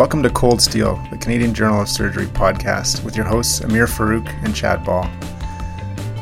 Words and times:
Welcome 0.00 0.22
to 0.22 0.30
Cold 0.30 0.62
Steel, 0.62 0.98
the 1.10 1.18
Canadian 1.18 1.52
Journal 1.52 1.82
of 1.82 1.88
Surgery 1.90 2.24
podcast, 2.24 3.04
with 3.04 3.14
your 3.16 3.26
hosts 3.26 3.60
Ameer 3.60 3.86
Farooq 3.86 4.26
and 4.42 4.56
Chad 4.56 4.82
Ball. 4.82 5.02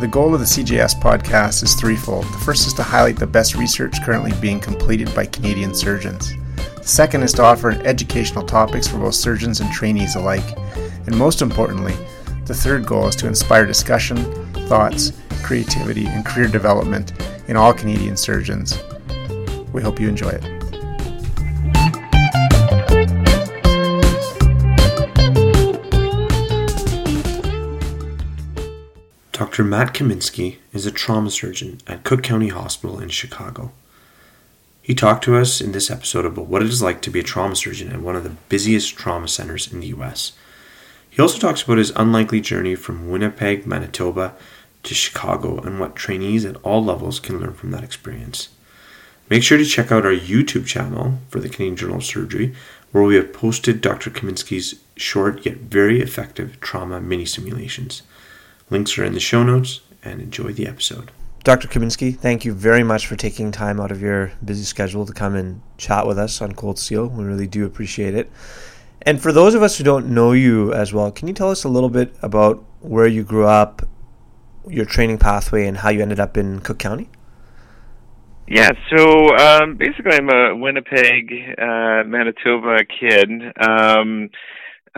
The 0.00 0.08
goal 0.08 0.34
of 0.34 0.40
the 0.40 0.46
CJS 0.46 1.00
podcast 1.00 1.62
is 1.62 1.76
threefold. 1.76 2.24
The 2.24 2.42
first 2.44 2.66
is 2.66 2.74
to 2.74 2.82
highlight 2.82 3.20
the 3.20 3.26
best 3.28 3.54
research 3.54 4.02
currently 4.02 4.32
being 4.40 4.58
completed 4.58 5.14
by 5.14 5.26
Canadian 5.26 5.76
surgeons. 5.76 6.34
The 6.74 6.88
second 6.88 7.22
is 7.22 7.32
to 7.34 7.44
offer 7.44 7.70
educational 7.70 8.44
topics 8.44 8.88
for 8.88 8.98
both 8.98 9.14
surgeons 9.14 9.60
and 9.60 9.72
trainees 9.72 10.16
alike. 10.16 10.58
And 11.06 11.16
most 11.16 11.40
importantly, 11.40 11.94
the 12.46 12.54
third 12.54 12.84
goal 12.84 13.06
is 13.06 13.14
to 13.14 13.28
inspire 13.28 13.64
discussion, 13.64 14.16
thoughts, 14.66 15.12
creativity, 15.44 16.06
and 16.08 16.26
career 16.26 16.48
development 16.48 17.12
in 17.46 17.56
all 17.56 17.72
Canadian 17.72 18.16
surgeons. 18.16 18.76
We 19.72 19.82
hope 19.82 20.00
you 20.00 20.08
enjoy 20.08 20.30
it. 20.30 20.57
Dr. 29.38 29.62
Matt 29.62 29.94
Kaminsky 29.94 30.56
is 30.72 30.84
a 30.84 30.90
trauma 30.90 31.30
surgeon 31.30 31.80
at 31.86 32.02
Cook 32.02 32.24
County 32.24 32.48
Hospital 32.48 32.98
in 32.98 33.08
Chicago. 33.08 33.70
He 34.82 34.96
talked 34.96 35.22
to 35.22 35.36
us 35.36 35.60
in 35.60 35.70
this 35.70 35.92
episode 35.92 36.24
about 36.24 36.48
what 36.48 36.60
it 36.60 36.68
is 36.68 36.82
like 36.82 37.00
to 37.02 37.10
be 37.10 37.20
a 37.20 37.22
trauma 37.22 37.54
surgeon 37.54 37.92
at 37.92 38.00
one 38.00 38.16
of 38.16 38.24
the 38.24 38.34
busiest 38.48 38.96
trauma 38.96 39.28
centers 39.28 39.72
in 39.72 39.78
the 39.78 39.94
US. 39.98 40.32
He 41.08 41.22
also 41.22 41.38
talks 41.38 41.62
about 41.62 41.78
his 41.78 41.92
unlikely 41.94 42.40
journey 42.40 42.74
from 42.74 43.10
Winnipeg, 43.10 43.64
Manitoba 43.64 44.34
to 44.82 44.92
Chicago 44.92 45.60
and 45.60 45.78
what 45.78 45.94
trainees 45.94 46.44
at 46.44 46.56
all 46.64 46.84
levels 46.84 47.20
can 47.20 47.38
learn 47.38 47.54
from 47.54 47.70
that 47.70 47.84
experience. 47.84 48.48
Make 49.30 49.44
sure 49.44 49.58
to 49.58 49.64
check 49.64 49.92
out 49.92 50.04
our 50.04 50.10
YouTube 50.10 50.66
channel 50.66 51.20
for 51.28 51.38
the 51.38 51.48
Canadian 51.48 51.76
Journal 51.76 51.98
of 51.98 52.04
Surgery, 52.04 52.56
where 52.90 53.04
we 53.04 53.14
have 53.14 53.32
posted 53.32 53.82
Dr. 53.82 54.10
Kaminsky's 54.10 54.80
short 54.96 55.46
yet 55.46 55.58
very 55.58 56.00
effective 56.00 56.58
trauma 56.58 57.00
mini 57.00 57.24
simulations. 57.24 58.02
Links 58.70 58.98
are 58.98 59.04
in 59.04 59.14
the 59.14 59.20
show 59.20 59.42
notes, 59.42 59.80
and 60.02 60.20
enjoy 60.20 60.52
the 60.52 60.66
episode. 60.66 61.10
Dr. 61.44 61.68
Kaminsky, 61.68 62.14
thank 62.14 62.44
you 62.44 62.52
very 62.52 62.82
much 62.82 63.06
for 63.06 63.16
taking 63.16 63.50
time 63.50 63.80
out 63.80 63.90
of 63.90 64.02
your 64.02 64.32
busy 64.44 64.64
schedule 64.64 65.06
to 65.06 65.12
come 65.12 65.34
and 65.34 65.62
chat 65.78 66.06
with 66.06 66.18
us 66.18 66.42
on 66.42 66.52
Cold 66.52 66.78
Steel. 66.78 67.06
We 67.06 67.24
really 67.24 67.46
do 67.46 67.64
appreciate 67.64 68.14
it. 68.14 68.30
And 69.02 69.22
for 69.22 69.32
those 69.32 69.54
of 69.54 69.62
us 69.62 69.78
who 69.78 69.84
don't 69.84 70.08
know 70.08 70.32
you 70.32 70.72
as 70.74 70.92
well, 70.92 71.10
can 71.10 71.28
you 71.28 71.34
tell 71.34 71.50
us 71.50 71.64
a 71.64 71.68
little 71.68 71.88
bit 71.88 72.14
about 72.20 72.64
where 72.80 73.06
you 73.06 73.22
grew 73.22 73.46
up, 73.46 73.82
your 74.66 74.84
training 74.84 75.18
pathway, 75.18 75.66
and 75.66 75.78
how 75.78 75.88
you 75.88 76.02
ended 76.02 76.20
up 76.20 76.36
in 76.36 76.60
Cook 76.60 76.78
County? 76.78 77.08
Yeah, 78.46 78.72
so 78.90 79.36
um, 79.36 79.76
basically, 79.76 80.12
I'm 80.12 80.30
a 80.30 80.56
Winnipeg, 80.56 81.32
uh, 81.58 82.04
Manitoba 82.04 82.84
kid. 82.84 83.30
Um, 83.60 84.30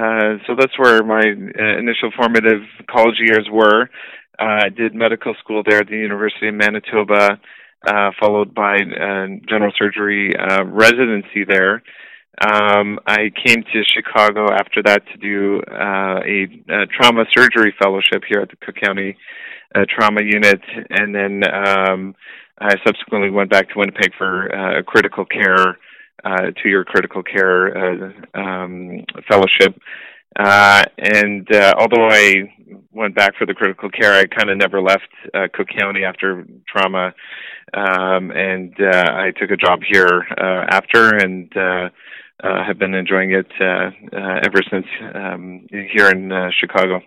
uh, 0.00 0.38
so 0.46 0.54
that's 0.58 0.78
where 0.78 1.02
my 1.02 1.20
uh, 1.20 1.78
initial 1.78 2.10
formative 2.16 2.62
college 2.88 3.18
years 3.18 3.46
were. 3.52 3.90
Uh, 4.38 4.64
I 4.64 4.68
did 4.70 4.94
medical 4.94 5.34
school 5.42 5.62
there 5.66 5.80
at 5.80 5.88
the 5.88 5.96
University 5.96 6.48
of 6.48 6.54
Manitoba, 6.54 7.38
uh, 7.86 8.10
followed 8.18 8.54
by 8.54 8.76
uh, 8.76 9.26
general 9.48 9.72
surgery 9.78 10.32
uh, 10.36 10.64
residency 10.64 11.44
there. 11.46 11.82
Um, 12.40 12.98
I 13.06 13.30
came 13.44 13.62
to 13.62 13.84
Chicago 13.84 14.46
after 14.50 14.82
that 14.84 15.02
to 15.12 15.18
do 15.18 15.60
uh, 15.70 16.20
a, 16.24 16.82
a 16.82 16.86
trauma 16.86 17.24
surgery 17.36 17.74
fellowship 17.82 18.22
here 18.26 18.40
at 18.40 18.48
the 18.48 18.56
Cook 18.56 18.76
County 18.82 19.16
uh, 19.74 19.84
Trauma 19.86 20.22
Unit, 20.24 20.60
and 20.88 21.14
then 21.14 21.42
um, 21.52 22.14
I 22.58 22.76
subsequently 22.86 23.28
went 23.28 23.50
back 23.50 23.68
to 23.68 23.74
Winnipeg 23.76 24.12
for 24.16 24.48
uh, 24.54 24.82
critical 24.84 25.26
care 25.26 25.76
uh, 26.24 26.50
two-year 26.62 26.84
critical 26.84 27.22
care 27.22 27.76
uh, 27.76 28.12
um, 28.34 29.04
fellowship. 29.28 29.78
Uh, 30.38 30.84
and 30.98 31.52
uh, 31.52 31.74
although 31.78 32.08
I 32.08 32.52
went 32.92 33.14
back 33.14 33.36
for 33.36 33.46
the 33.46 33.54
critical 33.54 33.90
care, 33.90 34.12
I 34.12 34.26
kind 34.26 34.50
of 34.50 34.58
never 34.58 34.80
left 34.80 35.08
uh, 35.34 35.48
Cook 35.52 35.68
County 35.76 36.04
after 36.04 36.46
trauma, 36.68 37.12
um, 37.74 38.30
and 38.30 38.72
uh, 38.80 39.04
I 39.12 39.32
took 39.36 39.50
a 39.50 39.56
job 39.56 39.80
here 39.86 40.26
uh, 40.38 40.66
after, 40.70 41.16
and 41.16 41.50
uh, 41.56 41.88
uh, 42.42 42.64
have 42.64 42.78
been 42.78 42.94
enjoying 42.94 43.32
it 43.32 43.50
uh, 43.60 43.90
uh, 44.16 44.40
ever 44.44 44.60
since 44.70 44.86
um, 45.14 45.66
here 45.70 46.08
in 46.10 46.32
uh, 46.32 46.50
Chicago. 46.58 47.00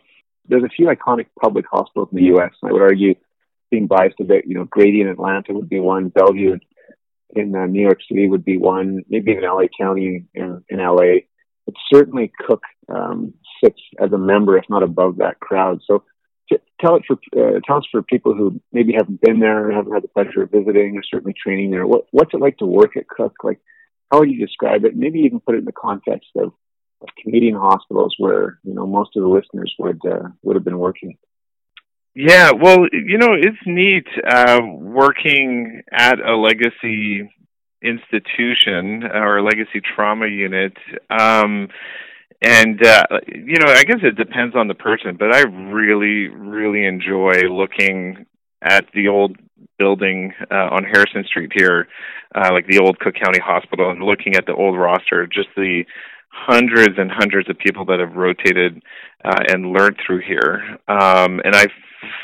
There's 0.48 0.64
a 0.64 0.70
few 0.70 0.88
iconic 0.88 1.28
public 1.42 1.66
hospitals 1.72 2.10
in 2.12 2.18
the 2.18 2.26
U.S. 2.26 2.52
I 2.62 2.72
would 2.72 2.82
argue, 2.82 3.16
being 3.72 3.88
biased 3.88 4.20
a 4.20 4.26
bit, 4.26 4.46
you 4.46 4.56
know, 4.56 4.66
Grady 4.66 5.02
in 5.02 5.08
Atlanta 5.08 5.54
would 5.54 5.70
be 5.70 5.80
one, 5.80 6.10
Bellevue 6.10 6.60
uh, 7.36 7.66
New 7.66 7.82
York 7.82 8.00
City 8.08 8.28
would 8.28 8.46
be 8.46 8.58
one, 8.58 9.04
maybe 9.10 9.32
even 9.32 9.44
LA 9.44 9.64
County 9.78 10.26
in, 10.34 10.64
in 10.70 10.78
LA. 10.78 11.22
But 11.66 11.76
certainly 11.92 12.32
Cook 12.46 12.62
um, 12.90 13.34
sits 13.64 13.80
as 14.00 14.12
a 14.12 14.18
member, 14.18 14.58
if 14.58 14.66
not 14.70 14.84
above 14.84 15.18
that 15.18 15.40
crowd. 15.40 15.82
So 15.86 16.04
t- 16.50 16.58
tell 16.82 16.96
it 16.96 17.04
for 17.08 17.18
uh, 17.38 17.60
tell 17.66 17.78
us 17.78 17.88
for 17.92 18.02
people 18.02 18.34
who 18.34 18.62
maybe 18.72 18.94
haven't 18.94 19.22
been 19.22 19.40
there, 19.40 19.72
haven't 19.72 19.94
had 19.94 20.04
the 20.04 20.10
pleasure 20.10 20.44
of 20.44 20.52
visiting, 20.52 20.98
or 20.98 21.04
certainly 21.04 21.34
training 21.34 21.72
there. 21.72 21.88
What, 21.88 22.06
what's 22.12 22.34
it 22.34 22.42
like 22.42 22.58
to 22.58 22.66
work 22.66 22.98
at 22.98 23.08
Cook? 23.08 23.36
Like, 23.44 23.60
how 24.12 24.20
would 24.20 24.32
you 24.32 24.46
describe 24.46 24.86
it? 24.86 24.96
Maybe 24.96 25.20
even 25.20 25.40
put 25.40 25.56
it 25.56 25.60
in 25.60 25.66
the 25.66 25.72
context 25.72 26.30
of, 26.36 26.54
of 27.02 27.10
Canadian 27.22 27.56
hospitals 27.56 28.16
where 28.18 28.60
you 28.64 28.74
know 28.74 28.86
most 28.86 29.16
of 29.16 29.24
the 29.24 29.30
listeners 29.30 29.74
would 29.80 30.02
uh, 30.06 30.30
would 30.42 30.56
have 30.56 30.66
been 30.66 30.80
working. 30.80 31.18
Yeah, 32.16 32.52
well, 32.52 32.86
you 32.92 33.18
know, 33.18 33.34
it's 33.34 33.58
neat 33.66 34.06
uh, 34.28 34.60
working 34.64 35.82
at 35.92 36.20
a 36.20 36.36
legacy 36.36 37.28
institution 37.82 39.04
or 39.04 39.40
a 39.40 39.44
legacy 39.44 39.82
trauma 39.82 40.28
unit. 40.28 40.74
Um, 41.10 41.70
and 42.42 42.86
uh, 42.86 43.04
you 43.28 43.58
know, 43.58 43.72
I 43.72 43.84
guess 43.84 44.00
it 44.04 44.16
depends 44.16 44.56
on 44.56 44.68
the 44.68 44.76
person, 44.76 45.16
but 45.18 45.34
I 45.34 45.42
really, 45.42 46.28
really 46.28 46.86
enjoy 46.86 47.50
looking 47.50 48.26
at 48.62 48.86
the 48.94 49.08
old 49.08 49.38
building 49.80 50.34
uh, 50.52 50.70
on 50.72 50.84
Harrison 50.84 51.24
Street 51.26 51.52
here, 51.56 51.88
uh, 52.36 52.50
like 52.52 52.68
the 52.68 52.80
old 52.80 53.00
Cook 53.00 53.16
County 53.16 53.40
Hospital, 53.40 53.90
and 53.90 54.04
looking 54.04 54.36
at 54.36 54.46
the 54.46 54.54
old 54.54 54.78
roster, 54.78 55.26
just 55.26 55.50
the 55.56 55.84
hundreds 56.30 56.96
and 56.98 57.12
hundreds 57.12 57.50
of 57.50 57.58
people 57.58 57.86
that 57.86 58.00
have 58.00 58.16
rotated 58.16 58.84
uh, 59.24 59.40
and 59.48 59.72
learned 59.72 59.98
through 60.06 60.22
here. 60.22 60.78
Um, 60.88 61.42
and 61.44 61.56
I 61.56 61.68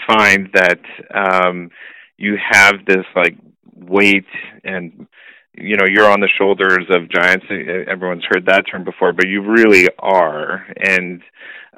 find 0.07 0.50
that 0.53 0.79
um, 1.13 1.72
you 2.17 2.38
have 2.50 2.85
this 2.85 3.06
like 3.16 3.35
weight 3.75 4.25
and 4.63 5.07
you 5.53 5.75
know 5.78 5.85
you're 5.88 6.09
on 6.09 6.19
the 6.19 6.29
shoulders 6.38 6.85
of 6.90 7.09
giants. 7.09 7.45
Everyone's 7.50 8.25
heard 8.29 8.45
that 8.45 8.66
term 8.69 8.84
before 8.84 9.13
but 9.13 9.28
you 9.28 9.41
really 9.41 9.88
are. 10.00 10.66
And 10.78 11.22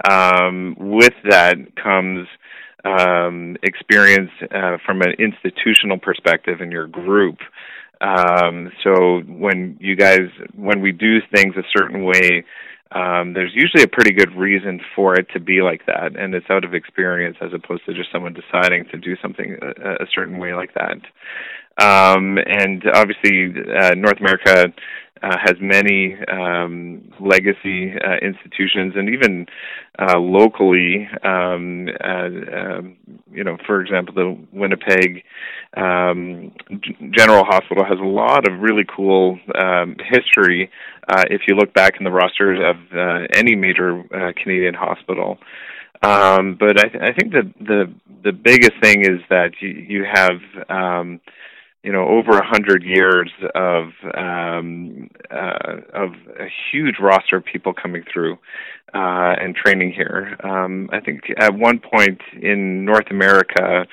um, 0.10 0.76
with 0.80 1.14
that 1.30 1.56
comes 1.82 2.28
um, 2.84 3.58
experience 3.64 4.32
uh, 4.54 4.78
from 4.86 5.02
an 5.02 5.14
institutional 5.20 6.00
perspective 6.00 6.62
in 6.62 6.72
your 6.72 6.88
group. 6.88 7.38
Um, 8.02 8.72
so 8.84 9.20
when 9.28 9.78
you 9.80 9.96
guys 9.96 10.22
when 10.56 10.82
we 10.82 10.92
do 10.92 11.20
things 11.34 11.56
a 11.56 11.64
certain 11.78 12.04
way 12.04 12.44
um, 12.92 13.34
there's 13.34 13.54
usually 13.54 13.84
a 13.84 13.88
pretty 13.88 14.12
good 14.12 14.36
reason 14.36 14.82
for 14.96 15.16
it 15.16 15.28
to 15.34 15.40
be 15.40 15.62
like 15.62 15.86
that, 15.86 16.18
and 16.18 16.36
it's 16.36 16.50
out 16.50 16.66
of 16.66 16.74
experience 16.74 17.38
as 17.42 17.54
opposed 17.54 17.86
to 17.86 17.94
just 17.94 18.12
someone 18.12 18.34
deciding 18.34 18.86
to 18.92 18.98
do 18.98 19.16
something 19.22 19.58
a, 19.62 20.04
a 20.04 20.08
certain 20.14 20.38
way 20.38 20.54
like 20.54 20.74
that. 20.74 21.00
Um, 21.82 22.38
and 22.38 22.84
obviously, 22.94 23.54
uh, 23.80 23.96
North 23.96 24.20
America 24.20 24.74
uh, 25.24 25.38
has 25.40 25.56
many 25.60 26.16
um, 26.28 27.12
legacy 27.20 27.94
uh, 27.94 28.18
institutions, 28.22 28.94
and 28.96 29.10
even 29.10 29.46
uh, 30.00 30.18
locally, 30.18 31.08
um, 31.24 31.88
uh, 32.04 32.82
you 33.32 33.44
know, 33.44 33.58
for 33.66 33.82
example, 33.82 34.14
the 34.16 34.38
Winnipeg 34.52 35.24
um, 35.78 36.52
General 37.12 37.46
Hospital 37.46 37.86
has 37.86 38.00
a 38.00 38.04
lot 38.04 38.48
of 38.48 38.60
really 38.60 38.86
cool 38.96 39.40
um, 39.56 39.96
history. 40.00 40.72
Uh, 41.08 41.24
if 41.30 41.42
you 41.48 41.56
look 41.56 41.74
back 41.74 41.94
in 42.00 42.04
the 42.04 42.12
rosters 42.12 42.60
of 42.60 42.98
uh, 42.98 43.28
any 43.34 43.56
major 43.56 44.00
uh, 44.14 44.32
Canadian 44.42 44.74
hospital, 44.74 45.38
um, 46.04 46.58
but 46.60 46.80
I, 46.80 46.88
th- 46.88 47.04
I 47.04 47.14
think 47.14 47.34
that 47.34 47.54
the 47.60 47.94
the 48.24 48.32
biggest 48.32 48.74
thing 48.82 49.02
is 49.02 49.22
that 49.30 49.52
you, 49.62 49.70
you 49.70 50.04
have 50.12 50.40
um, 50.70 51.20
you 51.84 51.92
know 51.92 52.08
over 52.08 52.38
a 52.38 52.46
hundred 52.46 52.84
years 52.84 53.32
of 53.56 53.90
um, 54.16 55.10
uh, 55.32 55.78
of 55.94 56.12
a 56.40 56.48
huge 56.72 56.96
roster 57.00 57.38
of 57.38 57.46
people 57.46 57.74
coming 57.74 58.04
through 58.12 58.34
uh, 58.94 59.36
and 59.40 59.56
training 59.56 59.92
here. 59.92 60.38
Um, 60.44 60.90
I 60.92 61.00
think 61.00 61.22
at 61.38 61.54
one 61.54 61.80
point 61.80 62.22
in 62.40 62.86
North 62.86 63.10
America, 63.10 63.86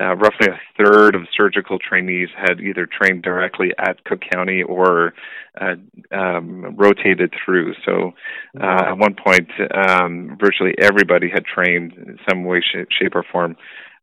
uh, 0.00 0.16
roughly 0.16 0.48
a 0.48 0.82
third 0.82 1.14
of 1.14 1.22
surgical 1.36 1.78
trainees 1.78 2.28
had 2.36 2.60
either 2.60 2.86
trained 2.86 3.22
directly 3.22 3.72
at 3.78 4.02
Cook 4.04 4.20
County 4.32 4.62
or 4.62 5.12
uh, 5.60 5.74
um, 6.16 6.76
rotated 6.76 7.34
through. 7.44 7.74
So 7.84 8.12
uh, 8.60 8.90
at 8.90 8.98
one 8.98 9.14
point, 9.14 9.48
um, 9.74 10.38
virtually 10.40 10.74
everybody 10.78 11.28
had 11.32 11.44
trained 11.44 11.92
in 11.94 12.18
some 12.28 12.44
way, 12.44 12.62
shape, 12.72 12.88
shape 12.90 13.14
or 13.14 13.24
form 13.30 13.56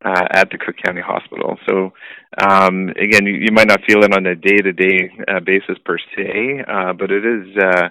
uh, 0.06 0.26
at 0.40 0.50
the 0.50 0.58
Cook 0.58 0.76
County 0.84 1.00
Hospital. 1.00 1.58
So 1.68 1.92
um, 2.48 2.90
again, 2.90 3.26
you, 3.26 3.34
you 3.34 3.52
might 3.52 3.68
not 3.68 3.80
feel 3.88 4.04
it 4.04 4.14
on 4.14 4.26
a 4.26 4.36
day-to-day 4.36 4.98
uh, 5.28 5.40
basis 5.40 5.78
per 5.84 5.98
se, 5.98 6.64
uh, 6.74 6.92
but 6.92 7.10
it 7.10 7.24
is 7.24 7.46
uh, 7.56 7.88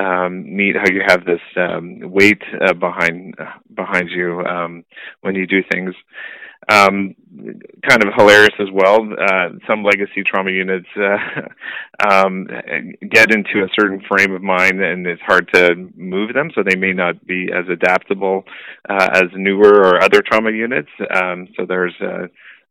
um, 0.00 0.32
neat 0.56 0.76
how 0.76 0.88
you 0.96 1.02
have 1.06 1.24
this 1.24 1.44
um, 1.56 1.84
weight 2.18 2.42
uh, 2.66 2.74
behind 2.74 3.34
behind 3.74 4.08
you 4.10 4.40
um, 4.54 4.84
when 5.22 5.34
you 5.34 5.46
do 5.46 5.60
things. 5.72 5.94
Um, 6.70 7.16
kind 7.88 8.04
of 8.04 8.12
hilarious 8.16 8.54
as 8.60 8.68
well. 8.72 9.00
Uh, 9.00 9.48
some 9.66 9.82
legacy 9.82 10.22
trauma 10.24 10.50
units 10.50 10.86
uh, 10.96 12.08
um, 12.08 12.46
get 13.10 13.32
into 13.32 13.64
a 13.64 13.68
certain 13.78 14.02
frame 14.08 14.34
of 14.34 14.42
mind, 14.42 14.82
and 14.82 15.06
it's 15.06 15.22
hard 15.22 15.48
to 15.54 15.74
move 15.96 16.34
them, 16.34 16.50
so 16.54 16.62
they 16.62 16.76
may 16.76 16.92
not 16.92 17.26
be 17.26 17.48
as 17.52 17.64
adaptable 17.68 18.44
uh, 18.88 19.08
as 19.14 19.24
newer 19.34 19.80
or 19.80 20.02
other 20.02 20.22
trauma 20.22 20.50
units. 20.50 20.90
Um, 21.14 21.48
so 21.56 21.64
there's 21.66 21.94
uh, 22.00 22.26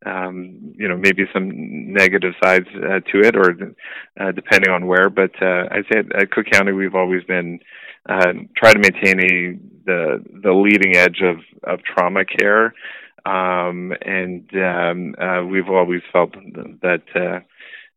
um, 0.05 0.73
you 0.77 0.87
know, 0.87 0.95
maybe 0.97 1.25
some 1.33 1.49
negative 1.93 2.33
sides 2.41 2.67
uh, 2.75 2.99
to 3.11 3.21
it, 3.21 3.35
or 3.35 3.75
uh, 4.19 4.31
depending 4.31 4.71
on 4.71 4.87
where. 4.87 5.09
But 5.09 5.31
uh, 5.41 5.67
I'd 5.71 5.85
say 5.91 5.99
at, 5.99 6.21
at 6.21 6.31
Cook 6.31 6.45
County, 6.51 6.71
we've 6.71 6.95
always 6.95 7.23
been 7.23 7.59
uh, 8.07 8.33
try 8.55 8.73
to 8.73 8.79
maintain 8.79 9.19
a 9.19 9.59
the 9.85 10.23
the 10.43 10.53
leading 10.53 10.95
edge 10.95 11.21
of 11.21 11.37
of 11.63 11.79
trauma 11.83 12.23
care, 12.25 12.73
um, 13.25 13.93
and 14.01 14.49
um, 14.55 15.15
uh, 15.19 15.45
we've 15.45 15.69
always 15.69 16.01
felt 16.11 16.33
that. 16.81 17.03
Uh, 17.15 17.39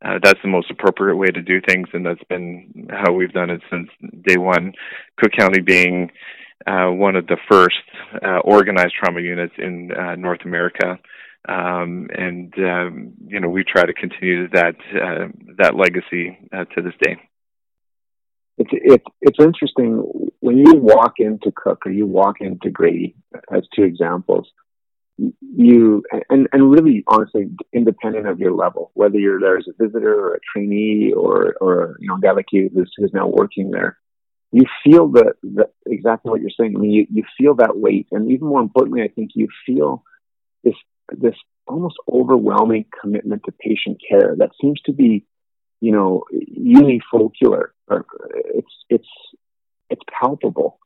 uh, 0.04 0.18
that's 0.20 0.40
the 0.42 0.48
most 0.48 0.68
appropriate 0.68 1.14
way 1.14 1.28
to 1.28 1.40
do 1.40 1.60
things, 1.60 1.86
and 1.92 2.04
that's 2.04 2.24
been 2.28 2.88
how 2.90 3.12
we've 3.12 3.32
done 3.32 3.50
it 3.50 3.60
since 3.70 3.88
day 4.26 4.36
one. 4.36 4.72
Cook 5.16 5.30
County 5.38 5.60
being 5.60 6.10
uh, 6.66 6.88
one 6.88 7.14
of 7.14 7.28
the 7.28 7.36
first 7.48 7.76
uh, 8.20 8.38
organized 8.38 8.94
trauma 9.00 9.20
units 9.20 9.54
in 9.58 9.92
uh, 9.92 10.16
North 10.16 10.40
America 10.44 10.98
um, 11.48 12.08
and 12.14 12.54
um, 12.58 13.12
you 13.26 13.40
know 13.40 13.48
we 13.48 13.64
try 13.64 13.84
to 13.84 13.92
continue 13.92 14.48
that 14.50 14.76
uh, 14.94 15.28
that 15.58 15.74
legacy 15.74 16.38
uh, 16.52 16.64
to 16.66 16.82
this 16.82 16.94
day. 17.02 17.16
It's 18.58 18.70
it's 18.72 19.04
it's 19.20 19.38
interesting 19.40 20.02
when 20.40 20.58
you 20.58 20.74
walk 20.76 21.14
into 21.18 21.52
Cook 21.54 21.86
or 21.86 21.90
you 21.90 22.06
walk 22.06 22.36
into 22.40 22.70
Grady 22.70 23.16
as 23.52 23.62
two 23.74 23.82
examples. 23.82 24.48
You 25.40 26.02
and 26.30 26.48
and 26.52 26.70
really 26.70 27.04
honestly, 27.06 27.50
independent 27.72 28.26
of 28.26 28.40
your 28.40 28.52
level, 28.52 28.90
whether 28.94 29.18
you're 29.18 29.40
there 29.40 29.58
as 29.58 29.66
a 29.68 29.84
visitor 29.84 30.14
or 30.14 30.34
a 30.34 30.40
trainee 30.52 31.12
or 31.12 31.54
or 31.60 31.96
you 32.00 32.08
know 32.08 32.16
a 32.16 32.20
guy 32.20 32.32
like 32.32 32.46
you 32.50 32.70
who's, 32.74 32.90
who's 32.96 33.12
now 33.12 33.28
working 33.28 33.70
there, 33.70 33.98
you 34.52 34.64
feel 34.84 35.08
the, 35.08 35.34
the 35.42 35.68
exactly 35.86 36.30
what 36.30 36.40
you're 36.40 36.50
saying. 36.50 36.74
I 36.76 36.80
mean, 36.80 36.90
you, 36.90 37.06
you 37.10 37.24
feel 37.38 37.54
that 37.56 37.76
weight, 37.76 38.08
and 38.10 38.30
even 38.30 38.48
more 38.48 38.60
importantly, 38.60 39.02
I 39.02 39.08
think 39.08 39.30
you 39.34 39.48
feel 39.66 40.04
this 40.64 40.74
this 41.10 41.36
almost 41.66 41.96
overwhelming 42.10 42.86
commitment 43.00 43.42
to 43.44 43.52
patient 43.52 44.00
care 44.06 44.34
that 44.38 44.50
seems 44.60 44.80
to 44.82 44.92
be, 44.92 45.24
you 45.80 45.92
know, 45.92 46.24
unifocular. 46.32 47.68
It's 47.90 48.74
it's 48.88 49.08
it's 49.88 50.02
palpable. 50.20 50.78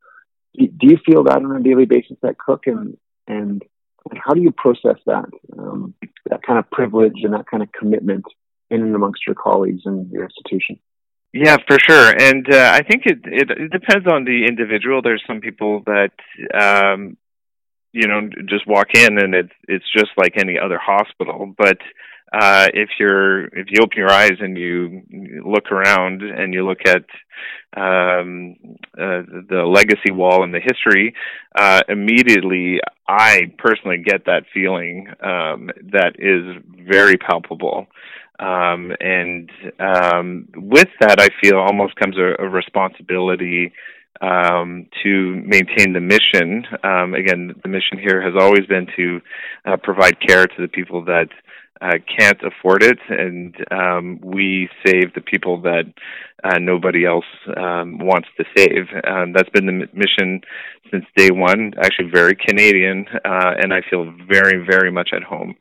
Do 0.55 0.87
you 0.87 0.99
feel 1.05 1.25
that 1.25 1.37
on 1.37 1.57
a 1.57 1.63
daily 1.63 1.87
basis 1.87 2.19
at 2.25 2.39
Cook, 2.39 2.67
and 2.67 2.97
and 3.27 3.63
how 4.15 4.35
do 4.35 4.41
you 4.41 4.53
process 4.53 4.99
that 5.07 5.27
um, 5.59 5.95
that 6.31 6.43
kind 6.43 6.59
of 6.59 6.71
privilege 6.71 7.21
and 7.23 7.35
that 7.35 7.47
kind 7.47 7.63
of 7.63 7.71
commitment 7.73 8.25
in 8.71 8.83
and 8.83 8.95
amongst 8.95 9.27
your 9.27 9.35
colleagues 9.35 9.83
and 9.85 10.11
your 10.11 10.25
institution? 10.25 10.79
Yeah, 11.33 11.57
for 11.67 11.77
sure, 11.79 12.15
and 12.19 12.47
uh, 12.53 12.71
I 12.73 12.83
think 12.83 13.03
it, 13.05 13.19
it, 13.25 13.51
it 13.51 13.71
depends 13.71 14.07
on 14.07 14.25
the 14.25 14.47
individual. 14.47 15.03
There's 15.03 15.23
some 15.27 15.41
people 15.41 15.83
that 15.87 16.13
um, 16.55 17.17
you 17.97 18.07
know 18.07 18.29
just 18.47 18.67
walk 18.67 18.89
in 18.95 19.19
and 19.19 19.35
it's 19.35 19.53
it's 19.67 19.91
just 19.97 20.11
like 20.19 20.35
any 20.37 20.59
other 20.59 20.79
hospital 20.79 21.55
but 21.57 21.79
uh 22.37 22.69
if 22.75 22.91
you're 22.99 23.45
if 23.47 23.67
you 23.71 23.81
open 23.83 23.97
your 23.97 24.11
eyes 24.11 24.37
and 24.41 24.59
you 24.59 25.03
look 25.45 25.71
around 25.71 26.23
and 26.23 26.53
you 26.53 26.67
look 26.67 26.81
at 26.87 27.05
um 27.77 28.57
uh, 28.99 29.23
the 29.49 29.63
legacy 29.67 30.13
wall 30.13 30.43
and 30.45 30.53
the 30.53 30.61
history 30.61 31.15
uh 31.59 31.83
immediately 31.89 32.79
i 33.09 33.53
personally 33.59 34.03
get 34.05 34.25
that 34.27 34.45
feeling 34.53 35.09
um 35.23 35.71
that 35.93 36.15
is 36.19 36.63
very 36.87 37.17
palpable 37.17 37.87
um 38.39 38.93
and 39.01 39.51
um 39.79 40.49
with 40.57 40.89
that 41.01 41.21
i 41.21 41.29
feel 41.43 41.57
almost 41.57 41.97
comes 41.97 42.17
a, 42.19 42.43
a 42.43 42.49
responsibility 42.49 43.73
um, 44.21 44.87
to 45.03 45.43
maintain 45.45 45.93
the 45.93 46.01
mission. 46.01 46.65
Um, 46.83 47.15
again, 47.15 47.55
the 47.63 47.69
mission 47.69 47.99
here 47.99 48.23
has 48.23 48.35
always 48.39 48.67
been 48.67 48.87
to 48.97 49.21
uh, 49.65 49.77
provide 49.83 50.21
care 50.27 50.47
to 50.47 50.63
the 50.63 50.69
people 50.69 51.05
that 51.05 51.29
uh, 51.81 51.99
can't 52.19 52.41
afford 52.43 52.83
it, 52.83 52.99
and 53.09 53.55
um, 53.71 54.21
we 54.23 54.69
save 54.85 55.15
the 55.15 55.21
people 55.21 55.61
that 55.63 55.85
uh, 56.45 56.59
nobody 56.59 57.05
else 57.05 57.25
um, 57.57 57.99
wants 57.99 58.29
to 58.39 58.45
save. 58.57 58.87
Um, 59.07 59.33
that's 59.33 59.51
been 59.51 59.67
the 59.67 59.89
mission 59.93 60.41
since 60.91 61.05
day 61.17 61.31
one. 61.31 61.73
Actually, 61.83 62.11
very 62.11 62.35
Canadian, 62.35 63.07
uh, 63.25 63.55
and 63.61 63.73
I 63.73 63.81
feel 63.89 64.13
very, 64.29 64.65
very 64.65 64.91
much 64.91 65.11
at 65.15 65.23
home. 65.23 65.57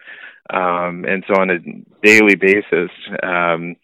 Um, 0.52 1.06
and 1.06 1.24
so, 1.28 1.42
on 1.42 1.50
a 1.50 1.60
daily 2.04 2.36
basis, 2.36 2.92
um, 3.24 3.76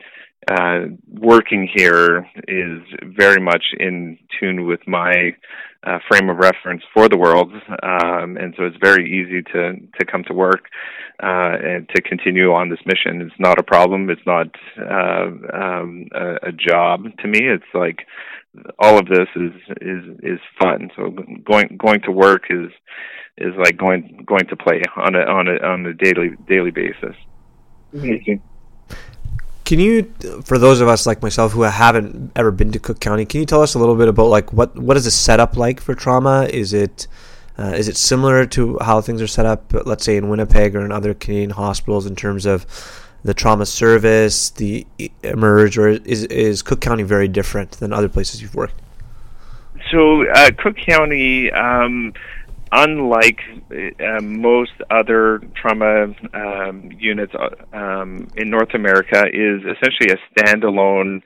uh, 0.49 0.85
working 1.07 1.69
here 1.73 2.27
is 2.47 2.81
very 3.03 3.41
much 3.41 3.63
in 3.79 4.17
tune 4.39 4.65
with 4.65 4.79
my 4.87 5.35
uh, 5.83 5.99
frame 6.07 6.29
of 6.29 6.37
reference 6.37 6.83
for 6.93 7.09
the 7.09 7.17
world, 7.17 7.51
um, 7.83 8.37
and 8.37 8.53
so 8.57 8.65
it's 8.65 8.77
very 8.81 9.05
easy 9.09 9.41
to 9.41 9.73
to 9.99 10.05
come 10.05 10.23
to 10.23 10.33
work 10.33 10.65
uh, 11.21 11.57
and 11.63 11.89
to 11.89 12.01
continue 12.01 12.53
on 12.53 12.69
this 12.69 12.79
mission. 12.85 13.21
It's 13.21 13.39
not 13.39 13.59
a 13.59 13.63
problem. 13.63 14.09
It's 14.09 14.25
not 14.25 14.47
uh, 14.79 15.29
um, 15.53 16.07
a, 16.13 16.49
a 16.49 16.51
job 16.51 17.05
to 17.19 17.27
me. 17.27 17.39
It's 17.41 17.63
like 17.73 18.07
all 18.79 18.97
of 18.97 19.07
this 19.07 19.27
is 19.35 19.53
is 19.81 20.03
is 20.23 20.39
fun. 20.59 20.91
So 20.95 21.09
going 21.45 21.77
going 21.77 22.01
to 22.01 22.11
work 22.11 22.43
is 22.49 22.71
is 23.37 23.53
like 23.57 23.77
going 23.77 24.23
going 24.25 24.45
to 24.47 24.55
play 24.55 24.81
on 24.95 25.15
a 25.15 25.21
on 25.21 25.47
a 25.47 25.65
on 25.65 25.85
a 25.85 25.93
daily 25.93 26.35
daily 26.47 26.71
basis. 26.71 27.15
Amazing. 27.93 28.41
Can 29.71 29.79
you, 29.79 30.13
for 30.43 30.57
those 30.57 30.81
of 30.81 30.89
us 30.89 31.07
like 31.07 31.21
myself 31.21 31.53
who 31.53 31.61
haven't 31.61 32.33
ever 32.35 32.51
been 32.51 32.73
to 32.73 32.79
Cook 32.79 32.99
County, 32.99 33.25
can 33.25 33.39
you 33.39 33.45
tell 33.45 33.61
us 33.61 33.73
a 33.73 33.79
little 33.79 33.95
bit 33.95 34.09
about 34.09 34.25
like 34.25 34.51
what 34.51 34.77
what 34.77 34.97
is 34.97 35.05
the 35.05 35.11
setup 35.11 35.55
like 35.55 35.79
for 35.79 35.95
trauma? 35.95 36.45
Is 36.51 36.73
it 36.73 37.07
uh, 37.57 37.67
is 37.77 37.87
it 37.87 37.95
similar 37.95 38.45
to 38.47 38.77
how 38.81 38.99
things 38.99 39.21
are 39.21 39.27
set 39.27 39.45
up, 39.45 39.71
let's 39.85 40.03
say 40.03 40.17
in 40.17 40.27
Winnipeg 40.27 40.75
or 40.75 40.83
in 40.83 40.91
other 40.91 41.13
Canadian 41.13 41.51
hospitals, 41.51 42.05
in 42.05 42.17
terms 42.17 42.45
of 42.45 42.65
the 43.23 43.33
trauma 43.33 43.65
service, 43.65 44.49
the 44.49 44.85
emerge, 45.23 45.77
or 45.77 45.87
is 45.87 46.25
is 46.25 46.61
Cook 46.61 46.81
County 46.81 47.03
very 47.03 47.29
different 47.29 47.71
than 47.71 47.93
other 47.93 48.09
places 48.09 48.41
you've 48.41 48.55
worked? 48.55 48.81
So 49.89 50.29
uh, 50.31 50.51
Cook 50.57 50.75
County. 50.75 51.49
Um, 51.49 52.11
unlike 52.71 53.39
uh, 53.71 54.21
most 54.21 54.71
other 54.89 55.41
trauma 55.55 56.13
um, 56.33 56.89
units 56.97 57.33
uh, 57.33 57.77
um, 57.77 58.27
in 58.37 58.49
North 58.49 58.73
America, 58.73 59.23
is 59.27 59.61
essentially 59.61 60.09
a 60.11 60.39
standalone 60.39 61.21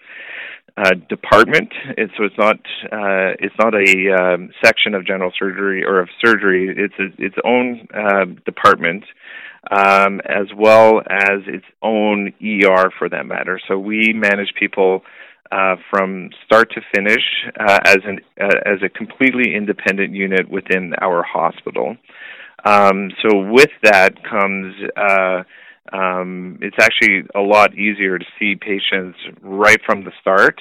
uh, 0.78 0.92
department. 1.10 1.72
So 2.18 2.24
it's 2.24 2.38
not 2.38 2.58
uh, 2.92 3.36
it's 3.40 3.56
not 3.60 3.74
a 3.74 4.14
um, 4.14 4.50
section 4.64 4.94
of 4.94 5.06
general 5.06 5.32
surgery 5.38 5.84
or 5.84 6.00
of 6.00 6.10
surgery. 6.24 6.74
It's 6.75 6.96
a, 7.00 7.24
its 7.24 7.36
own 7.44 7.88
uh, 7.94 8.25
department. 8.46 9.04
Um, 9.72 10.22
as 10.25 10.46
well 10.56 11.00
as 11.10 11.40
its 11.48 11.66
own 11.82 12.32
ER 12.40 12.92
for 13.00 13.10
that 13.10 13.25
matter. 13.25 13.60
So 13.68 13.80
we 13.80 14.14
manage 14.14 14.54
people 14.60 15.02
uh, 15.52 15.75
from 15.90 16.30
start 16.46 16.72
to 16.72 16.82
finish 16.94 17.24
uh, 17.60 17.80
as 17.86 17.98
an 18.06 18.20
uh, 18.40 18.60
as 18.66 18.82
a 18.84 18.90
completely 18.90 19.56
independent 19.56 20.14
unit 20.14 20.50
within 20.50 20.94
our 21.02 21.24
hospital. 21.24 21.96
Um, 22.64 23.12
so 23.22 23.52
with 23.52 23.70
that 23.84 24.24
comes 24.24 24.74
uh, 24.98 25.44
um, 25.94 26.58
it's 26.62 26.78
actually 26.82 27.24
a 27.36 27.42
lot 27.42 27.75
easier 27.75 28.18
to 28.18 28.25
see 28.40 28.56
patients 28.56 29.18
right 29.42 29.80
from 29.86 30.04
the 30.04 30.12
start 30.20 30.60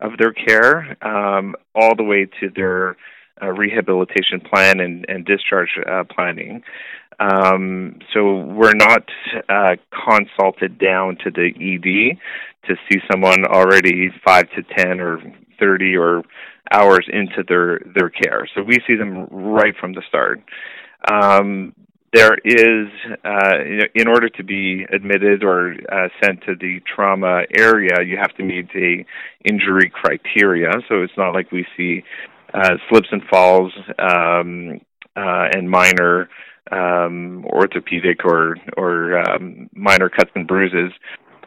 of 0.00 0.12
their 0.18 0.32
care 0.32 0.96
um, 1.06 1.54
all 1.74 1.94
the 1.96 2.02
way 2.02 2.26
to 2.40 2.50
their 2.54 2.96
uh, 3.42 3.50
rehabilitation 3.50 4.40
plan 4.40 4.80
and, 4.80 5.06
and 5.08 5.24
discharge 5.24 5.70
uh, 5.88 6.04
planning. 6.04 6.62
Um, 7.20 7.98
so 8.12 8.38
we're 8.38 8.74
not 8.74 9.04
uh, 9.48 9.76
consulted 10.06 10.78
down 10.78 11.16
to 11.24 11.30
the 11.30 11.50
ED 11.54 12.18
to 12.68 12.76
see 12.88 12.98
someone 13.10 13.44
already 13.44 14.10
five 14.24 14.44
to 14.56 14.62
ten 14.76 15.00
or 15.00 15.20
thirty 15.58 15.96
or 15.96 16.22
hours 16.72 17.06
into 17.12 17.42
their 17.46 17.80
their 17.94 18.10
care. 18.10 18.48
So 18.54 18.62
we 18.62 18.78
see 18.86 18.96
them 18.96 19.26
right 19.30 19.74
from 19.78 19.94
the 19.94 20.02
start. 20.08 20.42
Um, 21.10 21.74
there 22.14 22.36
is, 22.44 22.88
uh, 23.24 23.88
in 23.92 24.06
order 24.06 24.28
to 24.28 24.44
be 24.44 24.86
admitted 24.92 25.42
or 25.42 25.72
uh, 25.90 26.08
sent 26.22 26.42
to 26.42 26.54
the 26.54 26.80
trauma 26.94 27.42
area, 27.58 28.04
you 28.06 28.16
have 28.16 28.32
to 28.36 28.44
meet 28.44 28.72
the 28.72 29.04
injury 29.44 29.90
criteria. 29.92 30.70
So 30.88 31.02
it's 31.02 31.16
not 31.16 31.34
like 31.34 31.50
we 31.50 31.66
see 31.76 32.04
uh, 32.54 32.76
slips 32.88 33.08
and 33.10 33.20
falls 33.28 33.72
um, 33.98 34.80
uh, 35.16 35.48
and 35.52 35.68
minor 35.68 36.28
um, 36.70 37.44
orthopedic 37.46 38.24
or 38.24 38.56
or 38.76 39.18
um, 39.18 39.68
minor 39.74 40.08
cuts 40.08 40.30
and 40.34 40.46
bruises. 40.46 40.92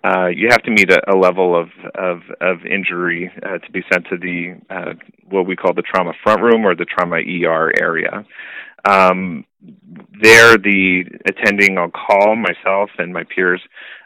uh, 0.04 0.28
you 0.28 0.48
have 0.50 0.62
to 0.64 0.72
meet 0.72 0.92
a, 0.92 1.00
a 1.12 1.16
level 1.16 1.60
of 1.60 1.70
of, 1.96 2.22
of 2.42 2.66
injury 2.66 3.32
uh, 3.44 3.58
to 3.60 3.72
be 3.72 3.82
sent 3.92 4.06
to 4.08 4.18
the 4.18 4.56
uh, 4.70 4.94
what 5.30 5.48
we 5.48 5.56
call 5.56 5.74
the 5.74 5.82
trauma 5.82 6.14
front 6.24 6.42
room 6.42 6.66
or 6.66 6.76
the 6.76 6.86
trauma 6.86 7.18
ER 7.18 7.72
area. 7.82 8.26
Um, 8.88 9.46
there, 10.22 10.58
the 10.58 11.04
attending 11.26 11.78
on 11.78 11.92
call, 11.92 12.36
myself 12.36 12.90
and 12.98 13.12
my 13.12 13.24
peers, 13.24 13.62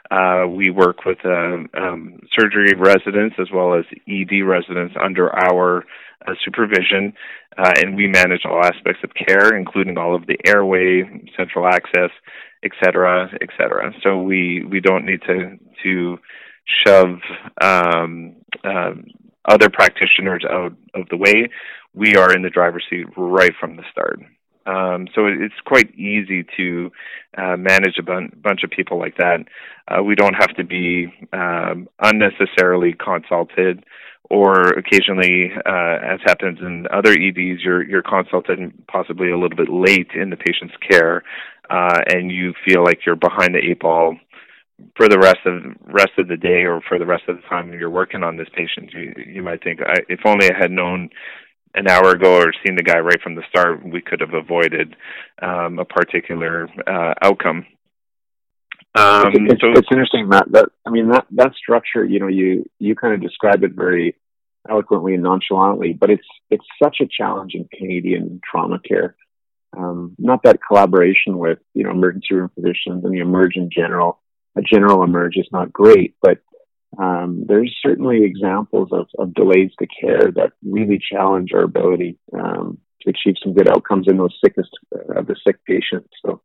uh, 0.10 0.46
we 0.48 0.70
work 0.70 1.06
with 1.06 1.20
uh, 1.24 1.58
um, 1.78 2.20
surgery 2.38 2.74
residents 2.76 3.36
as 3.40 3.48
well 3.54 3.74
as 3.76 3.86
ED 4.08 4.42
residents 4.46 4.96
under 5.02 5.30
our 5.30 5.86
uh, 6.28 6.34
supervision, 6.46 7.14
uh, 7.58 7.74
and 7.78 7.96
we 7.96 8.08
manage 8.08 8.42
all 8.46 8.64
aspects 8.64 9.02
of 9.04 9.12
care, 9.14 9.58
including 9.58 9.98
all 9.98 10.16
of 10.16 10.28
the 10.28 10.38
airway, 10.46 11.04
central 11.36 11.68
access, 11.68 12.12
et 12.64 12.72
cetera, 12.84 13.30
et 13.42 13.50
cetera. 13.58 13.92
So 14.04 14.22
we, 14.22 14.64
we 14.64 14.80
don't 14.80 15.06
need 15.06 15.22
to, 15.24 15.58
to 15.84 16.20
shove 16.86 17.20
um, 17.62 18.36
uh, 18.64 18.94
other 19.46 19.70
practitioners 19.70 20.44
out 20.50 20.74
of 20.94 21.10
the 21.10 21.18
way. 21.18 21.50
We 21.94 22.16
are 22.16 22.34
in 22.34 22.44
the 22.44 22.50
driver's 22.50 22.86
seat 22.90 23.06
right 23.18 23.52
from 23.60 23.76
the 23.76 23.84
start. 23.92 24.20
Um, 24.64 25.08
so 25.16 25.26
it's 25.26 25.60
quite 25.66 25.90
easy 25.96 26.46
to 26.56 26.92
uh, 27.36 27.58
manage 27.58 27.98
a 27.98 28.04
bun- 28.04 28.32
bunch 28.44 28.64
of 28.64 28.70
people 28.70 29.00
like 29.00 29.18
that. 29.18 29.40
Uh, 29.88 30.04
we 30.04 30.14
don't 30.14 30.36
have 30.36 30.56
to 30.56 30.64
be 30.64 31.12
um, 31.34 31.90
unnecessarily 32.00 32.94
consulted, 32.94 33.84
or 34.32 34.70
occasionally, 34.70 35.52
uh, 35.66 35.98
as 36.14 36.22
happens 36.24 36.60
in 36.62 36.88
other 36.90 37.12
EDs, 37.12 37.62
you're 37.62 37.84
you're 37.84 38.02
consulted 38.02 38.72
possibly 38.88 39.30
a 39.30 39.38
little 39.38 39.58
bit 39.58 39.68
late 39.68 40.12
in 40.16 40.30
the 40.30 40.38
patient's 40.38 40.74
care, 40.90 41.22
uh, 41.70 42.00
and 42.08 42.32
you 42.32 42.54
feel 42.66 42.82
like 42.82 43.00
you're 43.06 43.18
behind 43.18 43.54
the 43.54 43.60
eight 43.60 43.82
ball 43.82 44.16
for 44.96 45.10
the 45.10 45.20
rest 45.20 45.40
of 45.46 45.76
rest 45.82 46.14
of 46.18 46.30
the 46.30 46.38
day 46.38 46.64
or 46.64 46.80
for 46.88 46.98
the 46.98 47.06
rest 47.06 47.24
of 47.28 47.36
the 47.36 47.42
time 47.50 47.74
you're 47.74 47.90
working 47.90 48.24
on 48.24 48.38
this 48.38 48.48
patient. 48.56 48.94
You 48.94 49.14
you 49.28 49.44
might 49.44 49.62
think, 49.66 49.82
I, 49.82 50.00
if 50.08 50.22
only 50.24 50.50
I 50.50 50.58
had 50.58 50.72
known 50.72 51.10
an 51.76 51.90
hour 51.90 52.12
ago 52.12 52.38
or 52.38 52.54
seen 52.66 52.78
the 52.78 52.84
guy 52.84 53.00
right 53.00 53.22
from 53.22 53.36
the 53.36 53.44
start, 53.50 53.86
we 53.86 54.02
could 54.02 54.22
have 54.22 54.34
avoided 54.34 54.96
um, 55.42 55.78
a 55.78 55.86
particular 55.86 56.70
uh, 56.88 57.14
outcome. 57.22 57.66
Um, 58.94 59.32
it's, 59.48 59.62
so, 59.62 59.72
it's 59.72 59.88
interesting, 59.92 60.28
Matt. 60.28 60.52
That 60.52 60.70
I 60.86 60.90
mean 60.90 61.10
that 61.10 61.26
that 61.32 61.54
structure, 61.56 62.06
you 62.06 62.20
know, 62.20 62.28
you 62.28 62.66
you 62.80 62.96
kind 62.96 63.14
of 63.14 63.22
describe 63.22 63.64
it 63.64 63.74
very 63.74 64.16
eloquently 64.70 65.14
and 65.14 65.24
nonchalantly, 65.24 65.94
but 65.94 66.10
it's 66.10 66.28
it's 66.50 66.66
such 66.82 66.98
a 67.02 67.08
challenge 67.08 67.54
in 67.54 67.68
Canadian 67.74 68.42
trauma 68.50 68.80
care. 68.80 69.16
Um, 69.76 70.16
not 70.18 70.44
that 70.44 70.60
collaboration 70.66 71.38
with 71.38 71.60
you 71.74 71.84
know 71.84 71.92
emergency 71.92 72.36
room 72.36 72.52
physicians 72.54 73.04
and 73.04 73.14
the 73.14 73.20
emerge 73.20 73.56
in 73.56 73.70
general. 73.72 74.20
A 74.58 74.62
general 74.62 75.04
emerge 75.04 75.38
is 75.38 75.48
not 75.52 75.72
great, 75.72 76.16
but 76.22 76.40
um, 76.98 77.46
there's 77.48 77.74
certainly 77.82 78.26
examples 78.26 78.90
of, 78.92 79.08
of, 79.18 79.34
delays 79.34 79.72
to 79.80 79.88
care 79.88 80.30
that 80.36 80.52
really 80.62 81.00
challenge 81.00 81.54
our 81.54 81.64
ability 81.64 82.20
um, 82.34 82.80
to 83.02 83.10
achieve 83.10 83.36
some 83.42 83.54
good 83.54 83.70
outcomes 83.70 84.10
in 84.10 84.18
those 84.18 84.38
sickest 84.44 84.72
uh, 84.94 85.20
of 85.20 85.28
the 85.28 85.38
sick 85.46 85.64
patients. 85.66 86.10
So. 86.26 86.42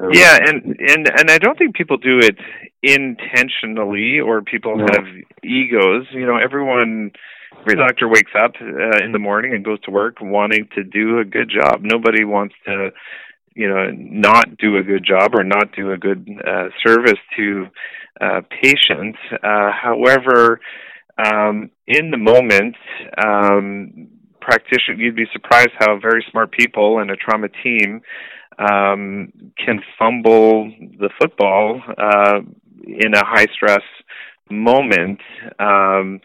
Yeah, 0.00 0.38
and 0.44 0.76
and 0.78 1.08
and 1.18 1.30
I 1.30 1.38
don't 1.38 1.56
think 1.56 1.76
people 1.76 1.96
do 1.96 2.18
it 2.18 2.36
intentionally, 2.82 4.18
or 4.20 4.42
people 4.42 4.76
no. 4.76 4.86
have 4.92 5.04
egos. 5.44 6.06
You 6.12 6.26
know, 6.26 6.36
everyone, 6.36 7.12
every 7.60 7.76
doctor 7.76 8.08
wakes 8.08 8.32
up 8.38 8.52
uh, 8.60 9.04
in 9.04 9.12
the 9.12 9.20
morning 9.20 9.54
and 9.54 9.64
goes 9.64 9.80
to 9.82 9.90
work 9.90 10.16
wanting 10.20 10.68
to 10.74 10.82
do 10.82 11.20
a 11.20 11.24
good 11.24 11.48
job. 11.48 11.80
Nobody 11.82 12.24
wants 12.24 12.54
to 12.66 12.90
you 13.54 13.68
know 13.68 13.90
not 13.92 14.56
do 14.58 14.76
a 14.76 14.82
good 14.82 15.04
job 15.04 15.34
or 15.34 15.44
not 15.44 15.74
do 15.76 15.92
a 15.92 15.96
good 15.96 16.28
uh, 16.44 16.68
service 16.84 17.20
to 17.36 17.66
uh, 18.20 18.40
patients. 18.62 19.18
Uh, 19.32 19.70
however, 19.70 20.60
um, 21.24 21.70
in 21.86 22.10
the 22.10 22.18
moment, 22.18 22.74
um, 23.24 24.08
practitioner 24.40 24.96
you'd 24.96 25.16
be 25.16 25.26
surprised 25.32 25.70
how 25.78 25.98
very 26.00 26.24
smart 26.30 26.52
people 26.52 26.98
and 26.98 27.10
a 27.10 27.16
trauma 27.16 27.48
team 27.62 28.02
um, 28.58 29.32
can 29.56 29.80
fumble 29.98 30.70
the 30.98 31.10
football 31.20 31.80
uh, 31.98 32.40
in 32.86 33.14
a 33.14 33.24
high 33.24 33.46
stress 33.52 33.82
moment. 34.50 35.20
Um, 35.58 36.20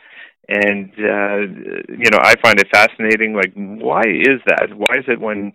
and 0.47 0.91
uh, 0.97 1.37
you 1.89 2.09
know, 2.11 2.19
I 2.21 2.33
find 2.41 2.59
it 2.59 2.67
fascinating. 2.71 3.35
Like, 3.35 3.53
why 3.53 4.01
is 4.01 4.41
that? 4.47 4.69
Why 4.75 4.95
is 4.97 5.05
it 5.07 5.19
when 5.19 5.53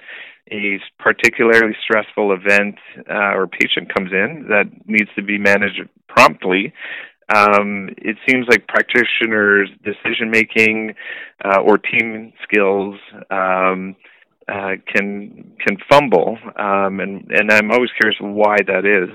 a 0.53 0.79
particularly 0.99 1.75
stressful 1.83 2.33
event 2.33 2.77
uh, 3.11 3.35
or 3.35 3.47
patient 3.47 3.93
comes 3.93 4.13
in 4.13 4.47
that 4.51 4.67
needs 4.87 5.11
to 5.17 5.23
be 5.23 5.39
managed 5.39 5.81
promptly, 6.07 6.73
um, 7.35 7.89
it 7.99 8.17
seems 8.29 8.47
like 8.49 8.69
practitioners' 8.69 9.71
decision 9.83 10.31
making 10.31 10.95
uh, 11.45 11.61
or 11.61 11.79
team 11.79 12.33
skills 12.43 12.97
um, 13.31 13.97
uh, 14.49 14.73
can 14.93 15.55
can 15.59 15.77
fumble, 15.89 16.39
um, 16.57 17.01
and 17.01 17.31
and 17.31 17.51
I'm 17.51 17.71
always 17.71 17.91
curious 17.99 18.19
why 18.21 18.57
that 18.67 18.85
is. 18.85 19.11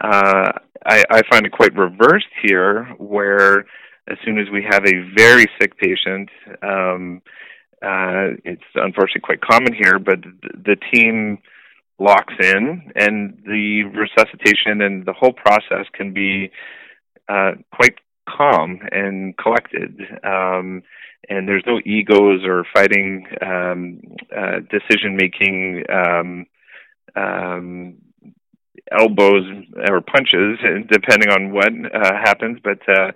Uh, 0.00 0.52
I, 0.86 1.04
I 1.10 1.22
find 1.30 1.46
it 1.46 1.52
quite 1.52 1.74
reversed 1.76 2.32
here, 2.42 2.84
where 2.98 3.60
as 4.08 4.16
soon 4.24 4.38
as 4.38 4.46
we 4.52 4.64
have 4.68 4.84
a 4.84 5.10
very 5.16 5.46
sick 5.60 5.76
patient, 5.78 6.30
um, 6.62 7.20
uh, 7.82 8.36
it's 8.44 8.62
unfortunately 8.74 9.22
quite 9.22 9.40
common 9.40 9.72
here, 9.72 9.98
but 9.98 10.20
the 10.42 10.76
team 10.92 11.38
locks 11.98 12.34
in, 12.40 12.92
and 12.94 13.42
the 13.44 13.84
resuscitation 13.84 14.80
and 14.82 15.04
the 15.04 15.12
whole 15.12 15.32
process 15.32 15.86
can 15.92 16.12
be 16.12 16.50
uh, 17.28 17.52
quite 17.72 17.96
calm 18.28 18.80
and 18.92 19.36
collected. 19.36 20.00
Um, 20.24 20.82
and 21.28 21.48
there's 21.48 21.64
no 21.66 21.80
egos 21.84 22.42
or 22.44 22.64
fighting 22.72 23.26
um, 23.42 24.00
uh, 24.36 24.60
decision 24.70 25.16
making 25.16 25.84
um, 25.92 26.46
um, 27.14 27.94
elbows 28.90 29.44
or 29.90 30.00
punches, 30.00 30.58
depending 30.90 31.30
on 31.30 31.52
what 31.52 31.72
uh, 31.72 32.14
happens. 32.14 32.58
But 32.62 32.80
uh, 32.88 33.12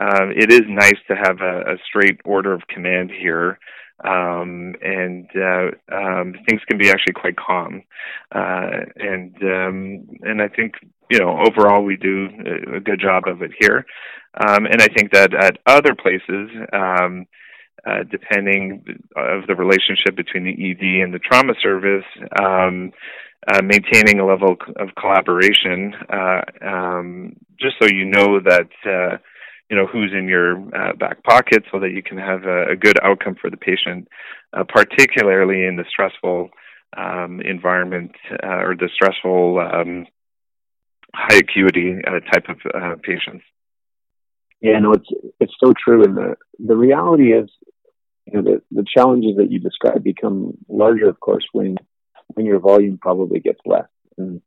uh, 0.00 0.26
it 0.34 0.52
is 0.52 0.62
nice 0.68 0.98
to 1.08 1.16
have 1.16 1.40
a, 1.40 1.72
a 1.72 1.76
straight 1.86 2.20
order 2.24 2.52
of 2.52 2.62
command 2.68 3.10
here 3.10 3.58
um, 4.04 4.74
and 4.80 5.28
uh, 5.34 5.70
um, 5.92 6.34
things 6.48 6.62
can 6.68 6.78
be 6.78 6.90
actually 6.90 7.14
quite 7.14 7.36
calm. 7.36 7.82
Uh, 8.32 8.84
and 8.96 9.34
um, 9.42 10.08
and 10.22 10.40
I 10.40 10.48
think 10.48 10.74
you 11.10 11.18
know 11.18 11.40
overall 11.46 11.82
we 11.82 11.96
do 11.96 12.28
a 12.76 12.80
good 12.80 13.00
job 13.00 13.24
of 13.26 13.42
it 13.42 13.50
here. 13.58 13.86
Um, 14.34 14.66
and 14.66 14.80
I 14.80 14.86
think 14.88 15.12
that 15.12 15.34
at 15.34 15.58
other 15.66 15.94
places. 15.94 16.50
Uh, 17.88 18.02
depending 18.10 18.84
of 19.16 19.46
the 19.46 19.54
relationship 19.54 20.14
between 20.14 20.44
the 20.44 20.50
ED 20.50 21.02
and 21.02 21.14
the 21.14 21.18
trauma 21.18 21.54
service, 21.62 22.04
um, 22.38 22.92
uh, 23.46 23.62
maintaining 23.62 24.20
a 24.20 24.26
level 24.26 24.56
of 24.76 24.88
collaboration, 25.00 25.94
uh, 26.12 26.42
um, 26.60 27.36
just 27.58 27.76
so 27.80 27.88
you 27.88 28.04
know 28.04 28.40
that 28.40 28.68
uh, 28.84 29.16
you 29.70 29.76
know 29.76 29.86
who's 29.86 30.12
in 30.12 30.28
your 30.28 30.58
uh, 30.76 30.92
back 30.96 31.22
pocket 31.22 31.62
so 31.72 31.78
that 31.78 31.92
you 31.92 32.02
can 32.02 32.18
have 32.18 32.44
a, 32.44 32.72
a 32.72 32.76
good 32.76 32.98
outcome 33.02 33.36
for 33.40 33.48
the 33.48 33.56
patient, 33.56 34.06
uh, 34.52 34.64
particularly 34.68 35.64
in 35.64 35.76
the 35.76 35.84
stressful 35.88 36.50
um, 36.96 37.40
environment 37.40 38.12
or 38.42 38.74
the 38.78 38.90
stressful 38.92 39.60
um, 39.60 40.04
high 41.14 41.36
acuity 41.38 41.94
type 42.32 42.48
of 42.50 43.00
patients. 43.02 43.44
Yeah, 44.60 44.80
no, 44.80 44.92
it's 44.92 45.08
it's 45.38 45.54
so 45.62 45.72
true, 45.72 46.04
and 46.04 46.16
the 46.16 46.34
the 46.58 46.76
reality 46.76 47.32
is, 47.32 47.48
you 48.32 48.42
know, 48.42 48.50
the 48.50 48.62
the 48.70 48.86
challenges 48.94 49.36
that 49.36 49.50
you 49.50 49.58
describe 49.58 50.02
become 50.02 50.56
larger, 50.68 51.08
of 51.08 51.18
course, 51.20 51.46
when 51.52 51.76
when 52.28 52.46
your 52.46 52.58
volume 52.58 52.98
probably 53.00 53.40
gets 53.40 53.60
less. 53.64 53.88
And 54.16 54.42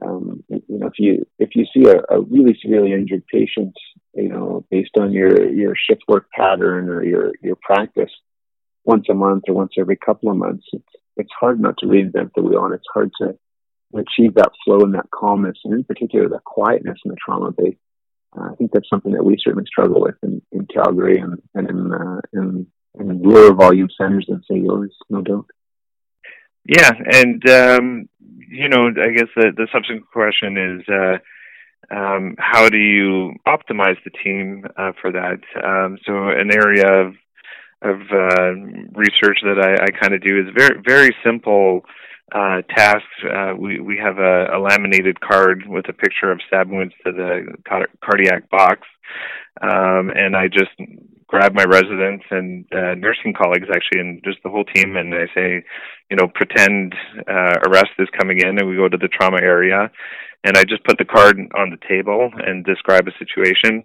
um, 0.00 0.44
you 0.48 0.62
know, 0.68 0.86
if 0.86 0.98
you 0.98 1.26
if 1.38 1.50
you 1.54 1.66
see 1.74 1.88
a, 1.88 1.98
a, 2.14 2.20
really 2.20 2.56
severely 2.62 2.92
injured 2.92 3.26
patient, 3.26 3.74
you 4.14 4.28
know, 4.28 4.64
based 4.70 4.96
on 4.98 5.12
your 5.12 5.50
your 5.50 5.74
shift 5.74 6.02
work 6.06 6.26
pattern 6.30 6.88
or 6.88 7.04
your 7.04 7.32
your 7.42 7.56
practice, 7.60 8.10
once 8.84 9.06
a 9.10 9.14
month 9.14 9.44
or 9.48 9.54
once 9.54 9.72
every 9.78 9.96
couple 9.96 10.30
of 10.30 10.36
months, 10.36 10.66
it's 10.72 10.92
it's 11.16 11.32
hard 11.38 11.60
not 11.60 11.76
to 11.78 11.86
reinvent 11.86 12.30
the 12.36 12.42
wheel, 12.42 12.64
and 12.64 12.74
it's 12.74 12.86
hard 12.92 13.10
to 13.20 13.36
achieve 13.94 14.34
that 14.34 14.52
flow 14.64 14.80
and 14.80 14.94
that 14.94 15.10
calmness, 15.10 15.58
and 15.64 15.74
in 15.74 15.84
particular 15.84 16.28
that 16.28 16.44
quietness 16.44 16.98
in 17.04 17.10
the 17.10 17.16
trauma 17.24 17.50
base. 17.50 17.76
Uh, 18.36 18.50
I 18.52 18.54
think 18.56 18.72
that's 18.72 18.88
something 18.88 19.12
that 19.12 19.24
we 19.24 19.38
certainly 19.42 19.66
struggle 19.66 20.02
with 20.02 20.16
in, 20.22 20.42
in 20.52 20.66
Calgary 20.66 21.18
and, 21.18 21.40
and 21.54 21.70
in, 21.70 21.92
uh, 21.92 22.20
in, 22.34 22.66
in 22.98 23.22
lower 23.22 23.54
volume 23.54 23.88
centers 23.96 24.26
than 24.28 24.42
say 24.50 24.58
yours, 24.58 24.94
no 25.08 25.22
doubt. 25.22 25.46
Yeah, 26.64 26.90
and 27.12 27.48
um, 27.48 28.08
you 28.50 28.68
know, 28.68 28.88
I 28.88 29.10
guess 29.10 29.28
the, 29.36 29.52
the 29.56 29.68
subsequent 29.72 30.10
question 30.10 30.56
is 30.56 30.88
uh, 30.88 31.18
um, 31.94 32.34
how 32.38 32.68
do 32.68 32.76
you 32.76 33.32
optimize 33.46 33.96
the 34.04 34.10
team 34.22 34.66
uh, 34.76 34.92
for 35.00 35.12
that? 35.12 35.40
Um, 35.62 35.98
so 36.04 36.28
an 36.28 36.52
area 36.52 37.06
of 37.06 37.14
of 37.80 38.00
uh, 38.12 38.52
research 38.94 39.38
that 39.44 39.58
I, 39.60 39.84
I 39.84 39.98
kind 39.98 40.12
of 40.12 40.22
do 40.22 40.38
is 40.40 40.52
very 40.56 40.80
very 40.84 41.16
simple 41.24 41.82
uh, 42.32 42.62
tasks. 42.68 43.06
Uh, 43.24 43.54
we 43.56 43.80
we 43.80 43.96
have 43.96 44.18
a, 44.18 44.56
a, 44.56 44.58
laminated 44.58 45.20
card 45.20 45.64
with 45.66 45.88
a 45.88 45.92
picture 45.92 46.30
of 46.30 46.40
stab 46.46 46.68
wounds 46.68 46.92
to 47.06 47.12
the 47.12 47.54
car- 47.66 47.88
cardiac 48.04 48.50
box, 48.50 48.82
um, 49.62 50.10
and 50.14 50.36
I 50.36 50.48
just 50.48 50.72
grab 51.28 51.54
my 51.54 51.64
residents 51.64 52.24
and 52.30 52.64
uh, 52.72 52.94
nursing 52.96 53.34
colleagues 53.36 53.68
actually, 53.68 54.00
and 54.00 54.20
just 54.24 54.38
the 54.42 54.50
whole 54.50 54.64
team, 54.64 54.96
and 54.96 55.14
I 55.14 55.26
say, 55.34 55.62
you 56.10 56.16
know, 56.16 56.26
pretend 56.34 56.94
uh, 57.28 57.54
arrest 57.68 57.92
is 57.98 58.08
coming 58.18 58.38
in, 58.40 58.58
and 58.58 58.68
we 58.68 58.76
go 58.76 58.88
to 58.88 58.96
the 58.96 59.08
trauma 59.08 59.38
area, 59.40 59.90
and 60.44 60.56
I 60.56 60.64
just 60.64 60.84
put 60.84 60.98
the 60.98 61.04
card 61.04 61.38
on 61.54 61.70
the 61.70 61.78
table 61.86 62.30
and 62.34 62.64
describe 62.64 63.06
a 63.06 63.18
situation. 63.18 63.84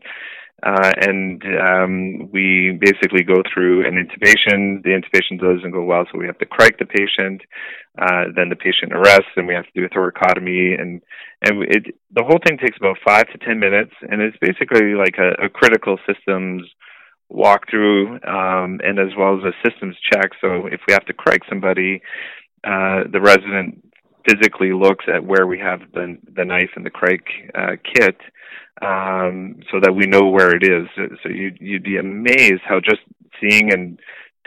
Uh, 0.65 0.93
and 1.01 1.43
um, 1.59 2.31
we 2.31 2.79
basically 2.79 3.21
go 3.21 3.43
through 3.53 3.85
an 3.85 3.95
intubation. 3.99 4.81
The 4.81 4.95
intubation 4.95 5.37
doesn't 5.37 5.71
go 5.71 5.83
well, 5.83 6.05
so 6.09 6.17
we 6.17 6.25
have 6.27 6.37
to 6.37 6.45
cric 6.45 6.79
the 6.79 6.85
patient. 6.85 7.41
Uh, 7.99 8.31
then 8.33 8.47
the 8.47 8.55
patient 8.55 8.93
arrests, 8.93 9.35
and 9.35 9.45
we 9.45 9.53
have 9.53 9.65
to 9.65 9.75
do 9.75 9.83
a 9.83 9.89
thoracotomy. 9.89 10.79
And 10.79 11.01
and 11.41 11.63
it, 11.63 11.95
the 12.15 12.23
whole 12.23 12.39
thing 12.47 12.57
takes 12.57 12.77
about 12.77 12.97
five 13.05 13.27
to 13.33 13.37
ten 13.39 13.59
minutes, 13.59 13.91
and 14.09 14.21
it's 14.21 14.37
basically 14.39 14.95
like 14.95 15.15
a, 15.19 15.47
a 15.47 15.49
critical 15.49 15.97
systems 16.07 16.63
walkthrough, 17.33 18.25
um, 18.27 18.79
and 18.83 18.99
as 18.99 19.15
well 19.17 19.37
as 19.37 19.43
a 19.43 19.69
systems 19.69 19.95
check. 20.11 20.31
So 20.39 20.67
if 20.67 20.81
we 20.87 20.93
have 20.93 21.05
to 21.05 21.13
cric 21.13 21.41
somebody, 21.49 22.01
uh, 22.63 23.03
the 23.11 23.21
resident 23.21 23.83
physically 24.27 24.71
looks 24.71 25.05
at 25.13 25.25
where 25.25 25.47
we 25.47 25.59
have 25.59 25.81
the 25.93 26.17
the 26.35 26.45
knife 26.45 26.69
and 26.75 26.85
the 26.85 26.89
cric 26.89 27.25
uh, 27.55 27.75
kit 27.93 28.17
um, 28.81 29.59
so 29.71 29.79
that 29.81 29.93
we 29.93 30.05
know 30.05 30.29
where 30.29 30.55
it 30.55 30.63
is. 30.63 30.87
So 31.23 31.29
you, 31.29 31.51
you'd 31.59 31.83
be 31.83 31.97
amazed 31.97 32.61
how 32.65 32.79
just 32.79 33.01
seeing 33.41 33.73
and 33.73 33.99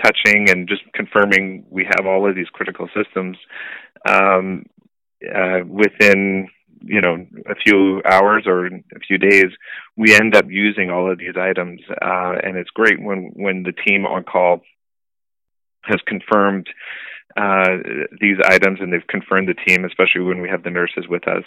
touching 0.02 0.50
and 0.50 0.68
just 0.68 0.82
confirming 0.94 1.64
we 1.70 1.84
have 1.84 2.06
all 2.06 2.28
of 2.28 2.34
these 2.34 2.48
critical 2.52 2.88
systems 2.94 3.36
um, 4.08 4.64
uh, 5.34 5.60
within 5.66 6.48
you 6.86 7.00
know 7.00 7.26
a 7.46 7.54
few 7.54 8.02
hours 8.04 8.44
or 8.46 8.66
a 8.66 9.00
few 9.06 9.18
days 9.18 9.46
we 9.96 10.14
end 10.14 10.34
up 10.34 10.46
using 10.48 10.90
all 10.90 11.10
of 11.10 11.18
these 11.18 11.36
items 11.36 11.80
uh, 11.90 12.34
and 12.42 12.56
it's 12.56 12.70
great 12.70 13.00
when 13.00 13.32
when 13.34 13.62
the 13.62 13.72
team 13.72 14.06
on 14.06 14.24
call 14.24 14.60
has 15.82 16.00
confirmed 16.06 16.68
uh, 17.36 17.76
these 18.18 18.38
items, 18.46 18.78
and 18.80 18.90
they've 18.92 19.06
confirmed 19.08 19.46
the 19.46 19.54
team, 19.66 19.84
especially 19.84 20.22
when 20.22 20.40
we 20.40 20.48
have 20.48 20.62
the 20.62 20.70
nurses 20.70 21.04
with 21.06 21.28
us. 21.28 21.44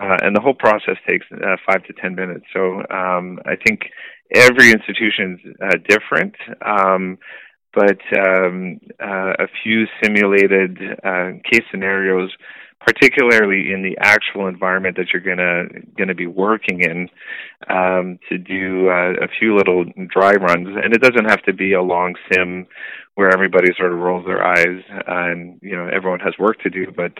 Uh, 0.00 0.16
and 0.22 0.34
the 0.34 0.40
whole 0.40 0.54
process 0.54 0.96
takes 1.08 1.24
uh, 1.32 1.56
five 1.64 1.84
to 1.84 1.92
ten 1.92 2.16
minutes. 2.16 2.44
So 2.52 2.82
um, 2.90 3.38
I 3.46 3.54
think 3.54 3.82
every 4.34 4.72
institution 4.72 5.38
is 5.44 5.54
uh, 5.62 5.76
different. 5.88 6.34
Um, 6.66 7.18
but 7.72 8.00
um, 8.18 8.80
uh, 9.00 9.34
a 9.38 9.46
few 9.62 9.86
simulated 10.02 10.78
uh, 11.04 11.30
case 11.48 11.62
scenarios 11.70 12.32
particularly 12.80 13.72
in 13.72 13.82
the 13.82 13.96
actual 14.00 14.48
environment 14.48 14.96
that 14.96 15.12
you're 15.12 15.22
gonna 15.22 15.64
gonna 15.98 16.14
be 16.14 16.26
working 16.26 16.80
in, 16.80 17.08
um, 17.68 18.18
to 18.28 18.38
do 18.38 18.88
uh, 18.88 19.12
a 19.22 19.28
few 19.38 19.56
little 19.56 19.84
dry 20.08 20.32
runs. 20.32 20.68
And 20.82 20.94
it 20.94 21.02
doesn't 21.02 21.28
have 21.28 21.42
to 21.42 21.52
be 21.52 21.72
a 21.74 21.82
long 21.82 22.14
sim 22.32 22.66
where 23.14 23.30
everybody 23.30 23.68
sort 23.76 23.92
of 23.92 23.98
rolls 23.98 24.24
their 24.24 24.42
eyes 24.42 24.82
and 25.06 25.58
you 25.62 25.76
know 25.76 25.88
everyone 25.88 26.20
has 26.20 26.34
work 26.38 26.58
to 26.62 26.70
do. 26.70 26.86
But 26.94 27.12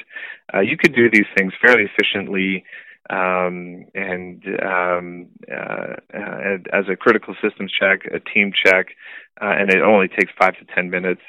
uh, 0.54 0.60
you 0.60 0.76
could 0.76 0.94
do 0.94 1.10
these 1.10 1.28
things 1.36 1.52
fairly 1.64 1.84
efficiently. 1.84 2.64
Um, 3.08 3.86
and 3.94 4.44
um, 4.62 5.26
uh, 5.50 5.96
as 6.72 6.84
a 6.88 6.94
critical 6.94 7.34
systems 7.42 7.72
check, 7.72 8.02
a 8.04 8.20
team 8.20 8.52
check, 8.52 8.90
uh, 9.42 9.50
and 9.58 9.68
it 9.68 9.82
only 9.82 10.06
takes 10.06 10.32
five 10.38 10.56
to 10.58 10.64
ten 10.74 10.90
minutes 10.90 11.22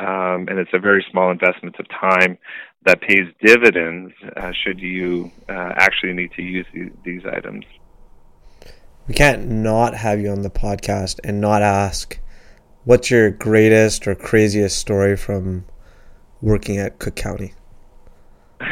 um, 0.00 0.46
and 0.48 0.58
it's 0.58 0.70
a 0.72 0.78
very 0.78 1.04
small 1.10 1.30
investment 1.30 1.76
of 1.78 1.86
time 1.88 2.38
that 2.84 3.00
pays 3.00 3.26
dividends 3.44 4.12
uh, 4.36 4.52
should 4.52 4.78
you 4.78 5.30
uh, 5.48 5.72
actually 5.76 6.12
need 6.12 6.32
to 6.32 6.42
use 6.42 6.66
these, 6.72 6.90
these 7.04 7.22
items. 7.26 7.64
We 9.06 9.14
can't 9.14 9.48
not 9.48 9.94
have 9.94 10.20
you 10.20 10.30
on 10.30 10.42
the 10.42 10.50
podcast 10.50 11.18
and 11.24 11.40
not 11.40 11.62
ask 11.62 12.18
what's 12.84 13.10
your 13.10 13.30
greatest 13.30 14.06
or 14.06 14.14
craziest 14.14 14.78
story 14.78 15.16
from 15.16 15.64
working 16.40 16.78
at 16.78 16.98
Cook 16.98 17.16
County? 17.16 17.54
um, 18.60 18.66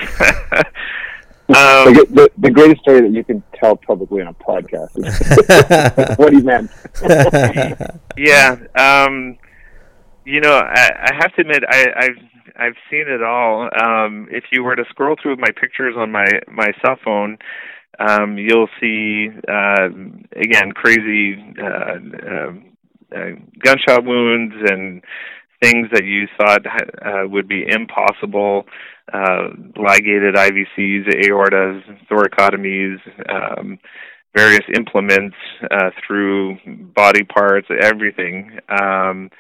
the, 1.49 2.07
the, 2.11 2.31
the, 2.39 2.51
greatest 2.51 2.81
story 2.81 3.03
that 3.03 3.13
you 3.13 3.23
can 3.23 3.43
tell 3.55 3.77
publicly 3.77 4.21
on 4.21 4.29
a 4.29 4.35
podcast 4.35 4.91
is 4.97 6.19
what 6.19 6.33
he 6.33 6.41
meant. 6.41 6.71
yeah. 8.17 8.57
Um, 8.75 9.39
you 10.25 10.41
know, 10.41 10.55
I, 10.55 11.11
I 11.11 11.15
have 11.15 11.35
to 11.35 11.43
admit, 11.43 11.63
I, 11.69 11.87
I've 11.97 12.36
I've 12.57 12.77
seen 12.91 13.07
it 13.09 13.23
all. 13.23 13.69
Um, 13.81 14.29
if 14.31 14.45
you 14.53 14.63
were 14.63 14.77
to 14.77 14.85
scroll 14.91 15.17
through 15.21 15.37
my 15.37 15.51
pictures 15.61 15.95
on 15.97 16.13
my 16.13 16.27
my 16.49 16.73
cell 16.85 16.97
phone, 17.05 17.39
um, 17.99 18.39
you'll 18.39 18.69
see 18.81 19.29
uh, 19.49 19.89
again 20.37 20.73
crazy 20.73 21.37
uh, 21.61 21.99
uh, 22.29 22.53
uh, 23.17 23.31
gunshot 23.63 24.05
wounds 24.05 24.55
and 24.71 25.03
things 25.63 25.89
that 25.93 26.05
you 26.05 26.27
thought 26.39 26.67
uh, 26.67 27.27
would 27.29 27.49
be 27.49 27.65
impossible. 27.67 28.67
Uh, 29.13 29.49
ligated 29.77 30.35
IVCs, 30.35 31.07
aortas, 31.25 31.81
thoracotomies. 32.11 32.99
Um, 33.29 33.79
various 34.37 34.65
implements 34.77 35.37
uh, 35.71 35.91
through 36.07 36.59
body 36.95 37.25
parts, 37.25 37.69
everything. 37.83 38.59
Um, 38.69 39.31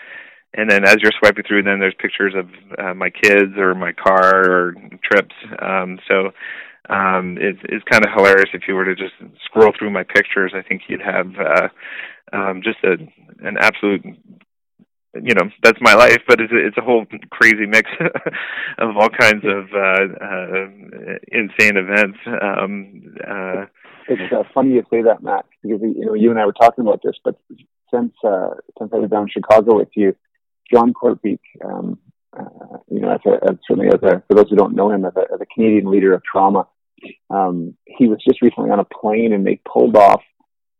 and 0.54 0.70
then 0.70 0.84
as 0.84 0.96
you're 1.02 1.12
swiping 1.18 1.44
through, 1.46 1.62
then 1.62 1.80
there's 1.80 1.94
pictures 1.98 2.34
of 2.34 2.48
uh, 2.78 2.94
my 2.94 3.10
kids 3.10 3.52
or 3.56 3.74
my 3.74 3.92
car 3.92 4.50
or 4.50 4.74
trips. 5.04 5.34
Um, 5.60 5.98
so 6.08 6.30
um, 6.88 7.36
it's 7.40 7.60
it's 7.64 7.84
kind 7.90 8.04
of 8.04 8.12
hilarious 8.14 8.50
if 8.54 8.62
you 8.68 8.74
were 8.74 8.84
to 8.84 8.94
just 8.94 9.14
scroll 9.44 9.72
through 9.78 9.90
my 9.90 10.04
pictures. 10.04 10.52
I 10.54 10.62
think 10.62 10.82
you'd 10.88 11.02
have 11.02 11.28
uh, 11.38 11.68
um, 12.32 12.62
just 12.62 12.78
a 12.84 12.96
an 13.46 13.56
absolute 13.58 14.04
you 15.22 15.34
know 15.34 15.50
that's 15.62 15.78
my 15.80 15.94
life, 15.94 16.20
but 16.28 16.40
it's 16.40 16.52
a, 16.52 16.66
it's 16.66 16.78
a 16.78 16.82
whole 16.82 17.06
crazy 17.30 17.66
mix 17.66 17.90
of 18.78 18.96
all 18.96 19.08
kinds 19.08 19.44
of 19.44 19.64
uh, 19.74 20.24
uh, 20.24 20.66
insane 21.28 21.76
events. 21.76 22.18
Um, 22.26 23.14
uh, 23.26 23.64
it's 24.08 24.32
uh, 24.32 24.42
funny 24.54 24.74
you 24.74 24.84
say 24.90 25.02
that, 25.02 25.22
Matt, 25.22 25.46
because 25.62 25.80
you 25.82 26.06
know 26.06 26.14
you 26.14 26.30
and 26.30 26.38
I 26.38 26.46
were 26.46 26.52
talking 26.52 26.82
about 26.82 27.00
this, 27.02 27.16
but 27.24 27.38
since 27.92 28.12
uh, 28.24 28.50
since 28.78 28.90
I 28.92 28.98
was 28.98 29.10
down 29.10 29.22
in 29.22 29.28
Chicago 29.28 29.76
with 29.76 29.88
you, 29.94 30.14
John 30.72 30.92
Kortbeek, 30.92 31.40
um, 31.64 31.98
uh, 32.38 32.78
you 32.90 33.00
know, 33.00 33.12
as 33.12 33.20
a, 33.26 33.50
as 33.50 33.56
certainly 33.66 33.88
as 33.88 34.02
a, 34.02 34.22
for 34.28 34.34
those 34.34 34.50
who 34.50 34.56
don't 34.56 34.74
know 34.74 34.90
him, 34.90 35.04
as 35.04 35.12
a, 35.16 35.20
as 35.32 35.40
a 35.40 35.46
Canadian 35.54 35.90
leader 35.90 36.14
of 36.14 36.22
trauma, 36.24 36.66
um, 37.30 37.76
he 37.86 38.08
was 38.08 38.18
just 38.26 38.42
recently 38.42 38.70
on 38.70 38.80
a 38.80 38.84
plane 38.84 39.32
and 39.32 39.46
they 39.46 39.60
pulled 39.70 39.96
off, 39.96 40.22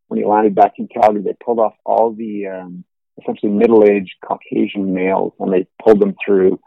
when 0.09 0.21
he 0.21 0.27
landed 0.27 0.55
back 0.55 0.75
in 0.79 0.89
Calgary, 0.89 1.23
they 1.23 1.37
pulled 1.45 1.59
off 1.59 1.75
all 1.85 2.13
the 2.13 2.47
um, 2.47 2.85
essentially 3.21 3.51
middle-aged 3.51 4.15
Caucasian 4.25 4.95
males 4.95 5.33
and 5.41 5.53
they 5.53 5.67
pulled 5.83 6.01
them 6.01 6.15
through 6.25 6.61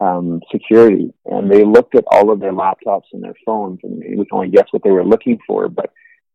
um, 0.00 0.40
security 0.52 1.12
and 1.24 1.50
they 1.50 1.64
looked 1.64 1.94
at 1.96 2.04
all 2.10 2.30
of 2.30 2.40
their 2.40 2.52
laptops 2.52 3.06
and 3.12 3.22
their 3.22 3.34
phones 3.44 3.80
and 3.82 3.98
we 3.98 4.24
can 4.24 4.26
only 4.32 4.48
guess 4.48 4.68
what 4.70 4.82
they 4.84 4.90
were 4.90 5.04
looking 5.04 5.38
for. 5.46 5.68
But 5.68 5.92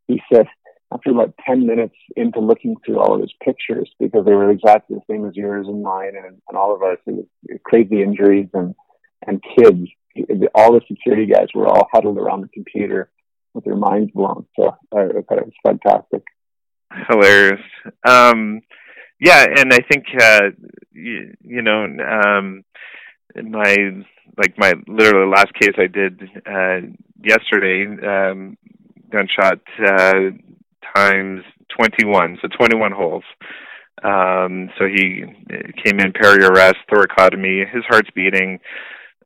he 0.08 0.22
said 0.34 0.48
after 0.94 1.12
about 1.12 1.34
10 1.46 1.66
minutes 1.66 1.96
into 2.16 2.40
looking 2.40 2.76
through 2.86 3.00
all 3.00 3.16
of 3.16 3.22
his 3.22 3.34
pictures, 3.44 3.90
because 4.00 4.26
they 4.26 4.34
were 4.34 4.52
exactly 4.52 4.96
the 4.96 5.14
same 5.14 5.26
as 5.26 5.36
yours 5.36 5.68
and 5.68 5.82
mine 5.82 6.14
and, 6.16 6.42
and 6.48 6.58
all 6.58 6.76
of 6.76 6.82
ours, 6.82 7.00
crazy 7.64 8.02
injuries 8.02 8.48
and, 8.54 8.76
and 9.26 9.44
kids, 9.58 9.88
all 10.54 10.74
the 10.74 10.82
security 10.88 11.26
guys 11.26 11.48
were 11.56 11.68
all 11.68 11.88
huddled 11.92 12.18
around 12.18 12.42
the 12.42 12.48
computer 12.50 13.10
with 13.54 13.64
their 13.64 13.76
minds 13.76 14.12
blown. 14.14 14.46
So 14.56 14.76
I 14.92 15.08
thought 15.28 15.40
it 15.40 15.46
was 15.46 15.54
fantastic. 15.66 16.24
Hilarious. 17.10 17.62
Um, 18.08 18.62
yeah, 19.20 19.46
and 19.58 19.74
I 19.74 19.80
think, 19.92 20.06
uh, 20.20 20.42
you, 20.92 21.34
you 21.42 21.62
know, 21.62 21.86
um, 21.86 22.64
my, 23.36 23.76
like 24.38 24.58
my 24.58 24.74
literally 24.88 25.32
last 25.32 25.54
case 25.60 25.74
I 25.78 25.88
did, 25.88 26.22
uh, 26.46 26.88
yesterday, 27.24 27.86
um, 28.06 28.58
gunshot, 29.10 29.60
uh, 29.80 30.32
times 30.96 31.42
21, 31.78 32.40
so 32.42 32.48
21 32.48 32.92
holes. 32.92 33.24
Um, 34.04 34.70
so 34.78 34.86
he 34.86 35.24
came 35.84 36.00
in 36.00 36.14
peri 36.14 36.44
arrest, 36.44 36.78
thoracotomy, 36.92 37.70
his 37.72 37.84
heart's 37.88 38.10
beating, 38.16 38.60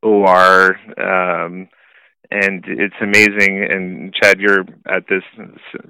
OR, 0.03 0.77
um, 0.99 1.67
and 2.30 2.63
it's 2.67 2.95
amazing. 3.01 3.65
And 3.69 4.13
Chad, 4.13 4.39
you're 4.39 4.65
at 4.86 5.03
this 5.10 5.23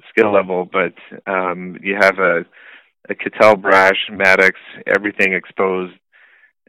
skill 0.10 0.32
level, 0.32 0.70
but 0.72 0.94
um, 1.30 1.78
you 1.82 1.98
have 2.00 2.20
a, 2.20 2.46
a 3.10 3.16
Cattell 3.16 3.56
Braasch, 3.56 4.10
Mattox, 4.12 4.58
everything 4.86 5.34
exposed. 5.34 5.94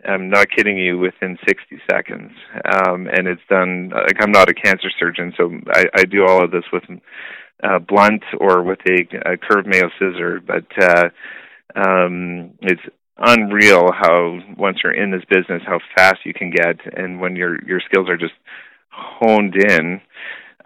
I'm 0.07 0.31
not 0.31 0.51
kidding 0.51 0.79
you. 0.79 0.99
Within 0.99 1.37
60 1.47 1.79
seconds, 1.91 2.31
um, 2.65 3.09
and 3.09 3.27
it's 3.27 3.43
done. 3.51 3.91
Like 3.93 4.17
I'm 4.21 4.31
not 4.31 4.49
a 4.49 4.55
cancer 4.55 4.91
surgeon, 4.99 5.35
so 5.37 5.51
I, 5.73 5.87
I 5.97 6.05
do 6.05 6.25
all 6.25 6.43
of 6.43 6.53
this 6.53 6.63
with 6.73 6.85
uh, 7.63 7.79
blunt 7.79 8.23
or 8.39 8.63
with 8.63 8.79
a, 8.89 9.33
a 9.33 9.37
curved 9.37 9.67
Mayo 9.67 9.91
scissor, 9.99 10.41
but 10.45 10.67
uh, 10.81 11.09
um, 11.75 12.53
it's 12.63 12.83
unreal 13.19 13.91
how 13.93 14.39
once 14.57 14.79
you're 14.83 14.95
in 14.95 15.11
this 15.11 15.25
business 15.29 15.63
how 15.67 15.81
fast 15.97 16.19
you 16.25 16.33
can 16.33 16.51
get 16.51 16.77
and 16.97 17.21
when 17.21 17.35
your 17.35 17.63
your 17.65 17.81
skills 17.81 18.09
are 18.09 18.17
just 18.17 18.35
honed 18.91 19.57
in. 19.57 20.01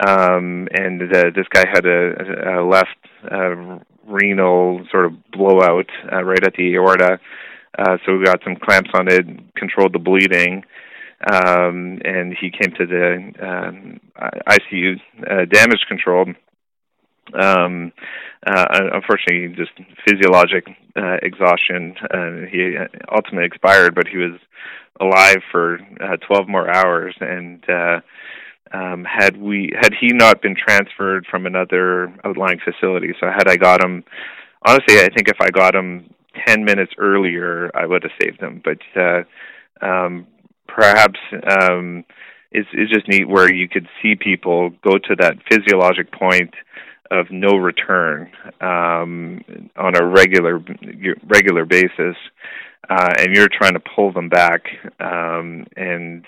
Um 0.06 0.68
and 0.72 1.00
this 1.00 1.46
guy 1.50 1.64
had 1.72 1.86
a, 1.86 2.58
a 2.58 2.64
left 2.64 2.96
uh, 3.30 3.78
renal 4.06 4.84
sort 4.90 5.06
of 5.06 5.12
blowout 5.30 5.88
uh, 6.12 6.22
right 6.22 6.44
at 6.44 6.54
the 6.54 6.74
aorta 6.74 7.18
uh 7.78 7.96
so 8.04 8.16
we 8.16 8.24
got 8.24 8.42
some 8.42 8.56
clamps 8.56 8.90
on 8.94 9.06
it 9.08 9.24
controlled 9.54 9.92
the 9.92 9.98
bleeding 9.98 10.64
um 11.30 12.00
and 12.04 12.34
he 12.38 12.50
came 12.50 12.74
to 12.76 12.84
the 12.84 13.32
um 13.40 14.00
ICU 14.48 15.00
uh, 15.30 15.44
damage 15.44 15.84
control 15.88 16.26
um, 17.34 17.92
uh, 18.46 18.66
unfortunately, 18.92 19.54
just 19.56 19.70
physiologic 20.06 20.66
uh, 20.96 21.16
exhaustion. 21.22 21.94
Uh, 22.12 22.46
he 22.50 22.76
ultimately 23.10 23.46
expired, 23.46 23.94
but 23.94 24.08
he 24.08 24.18
was 24.18 24.38
alive 25.00 25.42
for 25.50 25.78
uh, 26.00 26.16
12 26.26 26.48
more 26.48 26.68
hours. 26.68 27.14
And 27.20 27.64
uh, 27.68 28.00
um, 28.72 29.04
had 29.04 29.36
we 29.36 29.72
had 29.80 29.92
he 29.98 30.08
not 30.08 30.42
been 30.42 30.56
transferred 30.56 31.26
from 31.30 31.46
another 31.46 32.12
outlying 32.24 32.58
facility, 32.64 33.14
so 33.20 33.26
had 33.26 33.48
I 33.48 33.56
got 33.56 33.84
him, 33.84 34.04
honestly, 34.66 34.98
I 34.98 35.08
think 35.08 35.28
if 35.28 35.40
I 35.40 35.50
got 35.50 35.74
him 35.74 36.12
10 36.46 36.64
minutes 36.64 36.92
earlier, 36.98 37.70
I 37.74 37.86
would 37.86 38.02
have 38.02 38.12
saved 38.20 38.40
him. 38.40 38.62
But 38.64 38.78
uh, 39.00 39.22
um, 39.84 40.26
perhaps. 40.66 41.18
Um, 41.60 42.04
it's, 42.54 42.68
it's 42.74 42.92
just 42.92 43.08
neat 43.08 43.26
where 43.26 43.50
you 43.50 43.66
could 43.66 43.88
see 44.02 44.14
people 44.14 44.68
go 44.84 44.98
to 44.98 45.16
that 45.18 45.38
physiologic 45.50 46.12
point 46.12 46.52
of 47.12 47.30
no 47.30 47.56
return 47.56 48.30
um, 48.60 49.44
on 49.76 49.94
a 50.00 50.06
regular 50.06 50.58
regular 51.26 51.64
basis, 51.66 52.16
uh, 52.88 53.12
and 53.18 53.36
you're 53.36 53.48
trying 53.48 53.74
to 53.74 53.82
pull 53.94 54.12
them 54.12 54.28
back 54.28 54.62
um, 54.98 55.66
and 55.76 56.24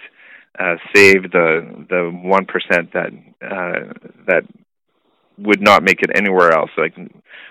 uh, 0.59 0.77
save 0.95 1.31
the 1.33 1.87
the 1.89 2.11
one 2.23 2.45
percent 2.45 2.93
that 2.93 3.11
uh, 3.43 3.93
that 4.27 4.43
would 5.39 5.63
not 5.63 5.83
make 5.83 6.03
it 6.03 6.11
anywhere 6.15 6.53
else. 6.53 6.71
Like 6.77 6.95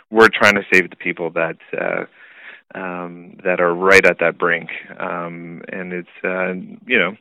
we're 0.10 0.30
trying 0.30 0.56
to 0.56 0.66
save 0.72 0.90
the 0.90 0.96
people 0.96 1.32
that 1.32 1.58
uh, 1.78 2.06
um, 2.76 3.38
that 3.44 3.60
are 3.60 3.74
right 3.74 4.06
at 4.06 4.18
that 4.20 4.38
brink, 4.38 4.70
um, 5.00 5.62
and 5.70 5.94
it's 5.94 6.08
uh, 6.24 6.54
you 6.86 7.00
know 7.00 7.16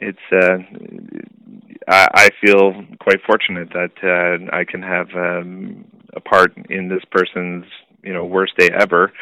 it's 0.00 0.18
uh, 0.32 0.58
I, 1.88 2.08
I 2.14 2.30
feel 2.44 2.84
quite 3.00 3.20
fortunate 3.26 3.68
that 3.72 3.92
uh, 4.02 4.56
I 4.56 4.64
can 4.64 4.82
have 4.82 5.08
um, 5.14 5.84
a 6.14 6.20
part 6.20 6.52
in 6.70 6.88
this 6.88 7.04
person's 7.10 7.64
you 8.02 8.12
know 8.12 8.24
worst 8.24 8.56
day 8.58 8.70
ever. 8.70 9.12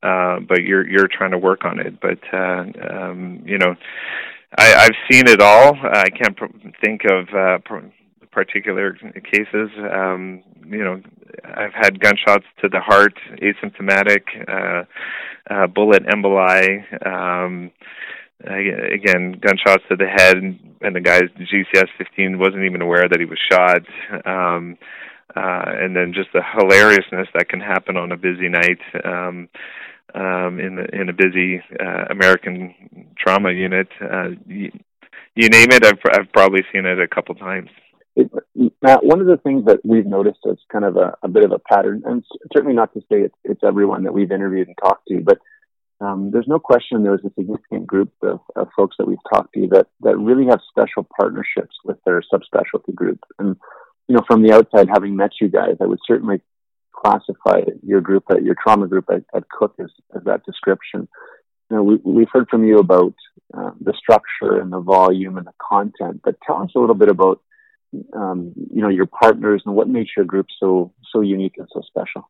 Uh, 0.00 0.38
but 0.48 0.62
you're 0.62 0.88
you're 0.88 1.08
trying 1.08 1.32
to 1.32 1.38
work 1.38 1.64
on 1.64 1.80
it. 1.80 2.00
But 2.00 2.20
uh, 2.32 2.64
um, 2.88 3.42
you 3.44 3.58
know, 3.58 3.74
I, 4.56 4.74
I've 4.74 4.96
seen 5.10 5.26
it 5.26 5.40
all. 5.40 5.74
I 5.82 6.08
can't 6.10 6.36
pr- 6.36 6.46
think 6.84 7.02
of 7.10 7.28
uh, 7.34 7.58
pr- 7.64 7.90
particular 8.30 8.94
cases. 9.32 9.70
Um, 9.78 10.42
you 10.66 10.84
know, 10.84 11.00
I've 11.44 11.74
had 11.74 12.00
gunshots 12.00 12.44
to 12.62 12.68
the 12.68 12.80
heart, 12.80 13.14
asymptomatic, 13.42 14.24
uh, 14.48 14.84
uh, 15.50 15.66
bullet 15.66 16.04
emboli. 16.04 17.06
Um, 17.06 17.70
again, 18.44 19.32
gunshots 19.40 19.84
to 19.88 19.96
the 19.96 20.06
head, 20.06 20.36
and 20.36 20.96
the 20.96 21.00
guy's 21.00 21.28
GCS 21.38 21.88
15 21.98 22.38
wasn't 22.38 22.64
even 22.64 22.82
aware 22.82 23.08
that 23.08 23.18
he 23.18 23.24
was 23.24 23.38
shot. 23.50 23.82
Um, 24.24 24.78
uh, 25.36 25.64
and 25.66 25.94
then 25.94 26.12
just 26.14 26.30
the 26.32 26.42
hilariousness 26.42 27.28
that 27.34 27.48
can 27.48 27.60
happen 27.60 27.96
on 27.96 28.12
a 28.12 28.16
busy 28.16 28.48
night 28.48 28.80
um, 29.04 29.48
um, 30.14 30.58
in 30.58 30.76
the 30.76 30.86
in 30.92 31.08
a 31.08 31.12
busy 31.12 31.60
uh, 31.78 32.06
American 32.10 32.74
trauma 33.18 33.52
unit. 33.52 33.88
Uh, 34.00 34.30
you, 34.46 34.72
you 35.34 35.48
name 35.48 35.68
it, 35.70 35.84
I've 35.84 36.00
I've 36.12 36.32
probably 36.32 36.62
seen 36.72 36.86
it 36.86 36.98
a 36.98 37.06
couple 37.06 37.34
times. 37.34 37.68
It, 38.18 38.30
Matt, 38.82 39.04
one 39.04 39.20
of 39.20 39.26
the 39.26 39.36
things 39.36 39.64
that 39.66 39.78
we've 39.84 40.06
noticed 40.06 40.40
as 40.50 40.56
kind 40.72 40.84
of 40.84 40.96
a, 40.96 41.16
a 41.22 41.28
bit 41.28 41.44
of 41.44 41.52
a 41.52 41.58
pattern, 41.60 42.02
and 42.04 42.24
certainly 42.52 42.74
not 42.74 42.92
to 42.94 43.00
say 43.00 43.20
it's, 43.20 43.34
it's 43.44 43.62
everyone 43.62 44.02
that 44.04 44.12
we've 44.12 44.32
interviewed 44.32 44.66
and 44.66 44.76
talked 44.76 45.06
to, 45.08 45.20
but 45.20 45.38
um, 46.00 46.30
there's 46.32 46.48
no 46.48 46.58
question 46.58 47.02
there 47.02 47.12
was 47.12 47.24
a 47.24 47.34
significant 47.38 47.86
group 47.86 48.12
of, 48.22 48.40
of, 48.54 48.68
folks 48.76 48.96
that 48.98 49.06
we've 49.06 49.18
talked 49.32 49.54
to 49.54 49.68
that, 49.72 49.86
that 50.00 50.16
really 50.16 50.46
have 50.46 50.60
special 50.68 51.06
partnerships 51.16 51.76
with 51.84 51.96
their 52.04 52.22
subspecialty 52.32 52.94
group. 52.94 53.20
And, 53.38 53.56
you 54.06 54.14
know, 54.16 54.22
from 54.26 54.42
the 54.42 54.52
outside, 54.52 54.88
having 54.92 55.16
met 55.16 55.32
you 55.40 55.48
guys, 55.48 55.76
I 55.80 55.86
would 55.86 55.98
certainly 56.06 56.40
classify 56.92 57.62
your 57.84 58.00
group, 58.00 58.24
uh, 58.30 58.38
your 58.38 58.56
trauma 58.60 58.86
group 58.86 59.06
at, 59.10 59.24
at 59.34 59.48
Cook 59.48 59.74
as, 59.80 59.90
as 60.16 60.22
that 60.24 60.44
description. 60.44 61.08
You 61.70 61.76
know, 61.76 61.82
we, 61.82 61.96
we've 62.04 62.30
heard 62.32 62.48
from 62.48 62.64
you 62.64 62.78
about 62.78 63.14
uh, 63.52 63.72
the 63.80 63.94
structure 63.98 64.60
and 64.60 64.72
the 64.72 64.80
volume 64.80 65.36
and 65.36 65.46
the 65.46 65.52
content, 65.60 66.20
but 66.24 66.36
tell 66.46 66.62
us 66.62 66.70
a 66.76 66.78
little 66.78 66.94
bit 66.94 67.08
about, 67.08 67.40
um, 68.12 68.52
you 68.72 68.82
know, 68.82 68.88
your 68.88 69.06
partners 69.06 69.62
and 69.64 69.74
what 69.74 69.88
makes 69.88 70.10
your 70.16 70.26
group 70.26 70.46
so, 70.60 70.92
so 71.12 71.20
unique 71.20 71.54
and 71.58 71.68
so 71.72 71.82
special. 71.86 72.28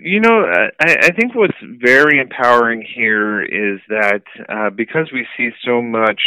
You 0.00 0.20
know, 0.20 0.44
I, 0.44 0.70
I 0.80 1.10
think 1.12 1.34
what's 1.34 1.54
very 1.62 2.20
empowering 2.20 2.86
here 2.94 3.42
is 3.42 3.80
that 3.88 4.22
uh, 4.48 4.70
because 4.70 5.10
we 5.12 5.26
see 5.36 5.50
so 5.64 5.82
much 5.82 6.20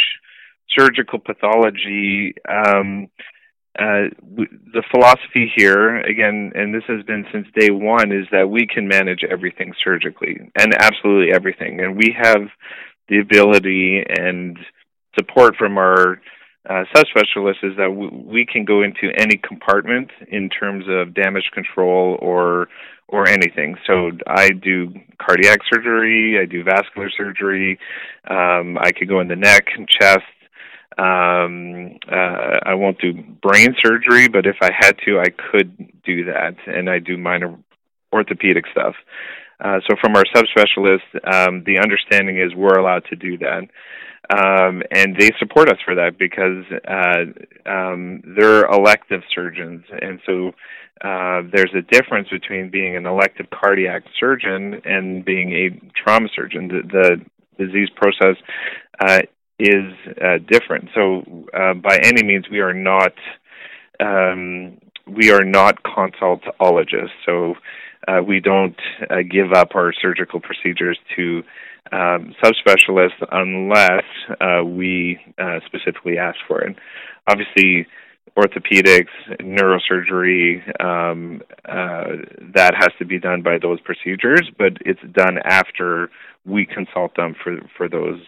surgical 0.76 1.18
pathology, 1.18 2.34
um, 2.46 3.08
uh, 3.78 4.10
the 4.20 4.82
philosophy 4.90 5.50
here, 5.56 5.98
again, 5.98 6.52
and 6.54 6.74
this 6.74 6.82
has 6.88 7.04
been 7.04 7.24
since 7.32 7.46
day 7.58 7.70
one, 7.70 8.12
is 8.12 8.26
that 8.32 8.50
we 8.50 8.66
can 8.66 8.86
manage 8.88 9.24
everything 9.28 9.72
surgically 9.82 10.36
and 10.58 10.74
absolutely 10.74 11.32
everything. 11.32 11.80
And 11.80 11.96
we 11.96 12.14
have 12.20 12.48
the 13.08 13.20
ability 13.20 14.04
and 14.06 14.58
support 15.18 15.56
from 15.56 15.78
our 15.78 16.20
uh, 16.68 16.84
subspecialists 16.94 17.62
is 17.62 17.76
that 17.76 17.88
w- 17.88 18.10
we 18.24 18.46
can 18.46 18.64
go 18.64 18.82
into 18.82 19.10
any 19.16 19.36
compartment 19.36 20.10
in 20.28 20.48
terms 20.48 20.84
of 20.88 21.14
damage 21.14 21.50
control 21.52 22.18
or 22.20 22.68
or 23.08 23.26
anything. 23.26 23.74
So 23.86 24.10
I 24.26 24.50
do 24.50 24.92
cardiac 25.18 25.60
surgery, 25.72 26.38
I 26.40 26.44
do 26.44 26.62
vascular 26.62 27.10
surgery, 27.16 27.78
um, 28.28 28.76
I 28.78 28.92
could 28.92 29.08
go 29.08 29.20
in 29.20 29.28
the 29.28 29.36
neck, 29.36 29.68
and 29.76 29.88
chest. 29.88 30.24
Um, 30.98 31.98
uh, 32.10 32.58
I 32.66 32.74
won't 32.74 33.00
do 33.00 33.14
brain 33.14 33.74
surgery, 33.82 34.28
but 34.28 34.46
if 34.46 34.56
I 34.60 34.70
had 34.76 34.98
to, 35.06 35.20
I 35.20 35.30
could 35.30 36.02
do 36.04 36.24
that, 36.24 36.56
and 36.66 36.90
I 36.90 36.98
do 36.98 37.16
minor 37.16 37.56
orthopedic 38.12 38.64
stuff. 38.72 38.94
Uh, 39.60 39.80
so 39.88 39.96
from 40.00 40.14
our 40.16 40.24
subspecialists, 40.34 41.14
um, 41.24 41.64
the 41.64 41.78
understanding 41.78 42.38
is 42.38 42.54
we're 42.54 42.78
allowed 42.78 43.04
to 43.06 43.16
do 43.16 43.38
that. 43.38 43.62
Um, 44.30 44.82
and 44.90 45.16
they 45.18 45.30
support 45.38 45.70
us 45.70 45.78
for 45.84 45.94
that 45.94 46.18
because 46.18 46.64
uh, 46.86 47.70
um, 47.70 48.22
they're 48.36 48.66
elective 48.66 49.22
surgeons, 49.34 49.84
and 49.90 50.20
so 50.26 50.52
uh, 51.00 51.42
there's 51.52 51.72
a 51.74 51.82
difference 51.82 52.28
between 52.28 52.70
being 52.70 52.96
an 52.96 53.06
elective 53.06 53.46
cardiac 53.50 54.02
surgeon 54.18 54.82
and 54.84 55.24
being 55.24 55.52
a 55.52 55.80
trauma 55.96 56.28
surgeon. 56.34 56.68
The, 56.68 56.82
the 57.56 57.64
disease 57.64 57.88
process 57.96 58.36
uh, 59.00 59.20
is 59.58 59.92
uh, 60.22 60.38
different. 60.46 60.90
So, 60.94 61.46
uh, 61.54 61.74
by 61.74 61.98
any 62.02 62.22
means, 62.22 62.46
we 62.50 62.60
are 62.60 62.74
not 62.74 63.12
um, 64.00 64.78
we 65.06 65.30
are 65.30 65.44
not 65.44 65.82
consultologists. 65.82 67.10
So, 67.24 67.54
uh, 68.08 68.22
we 68.22 68.40
don't 68.40 68.78
uh, 69.10 69.16
give 69.28 69.52
up 69.52 69.74
our 69.74 69.92
surgical 69.92 70.40
procedures 70.40 70.98
to 71.16 71.42
um, 71.92 72.34
subspecialists 72.42 73.22
unless 73.30 74.04
uh, 74.40 74.64
we 74.64 75.18
uh, 75.38 75.58
specifically 75.66 76.18
ask 76.18 76.38
for 76.46 76.62
it. 76.62 76.76
Obviously, 77.26 77.86
orthopedics, 78.36 79.08
neurosurgery, 79.40 80.62
um, 80.82 81.42
uh, 81.64 82.24
that 82.54 82.74
has 82.74 82.90
to 82.98 83.04
be 83.04 83.18
done 83.18 83.42
by 83.42 83.58
those 83.60 83.80
procedures, 83.80 84.50
but 84.58 84.74
it's 84.84 85.00
done 85.12 85.38
after 85.44 86.10
we 86.44 86.64
consult 86.66 87.14
them 87.16 87.34
for 87.42 87.58
for 87.76 87.88
those 87.88 88.20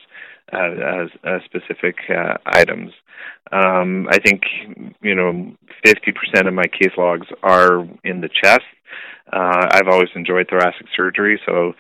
uh, 0.53 1.39
specific 1.45 1.97
items. 2.45 2.93
Um, 3.53 4.09
I 4.11 4.19
think 4.19 4.43
you 5.01 5.15
know 5.15 5.55
50% 5.87 6.49
of 6.49 6.55
my 6.55 6.67
case 6.67 6.93
logs 6.99 7.29
are 7.43 7.87
in 8.05 8.21
the 8.21 8.29
chest. 8.29 8.63
Uh, 9.33 9.69
I've 9.73 9.89
always 9.89 10.09
enjoyed 10.15 10.49
thoracic 10.49 10.87
surgery, 10.97 11.41
so 11.47 11.73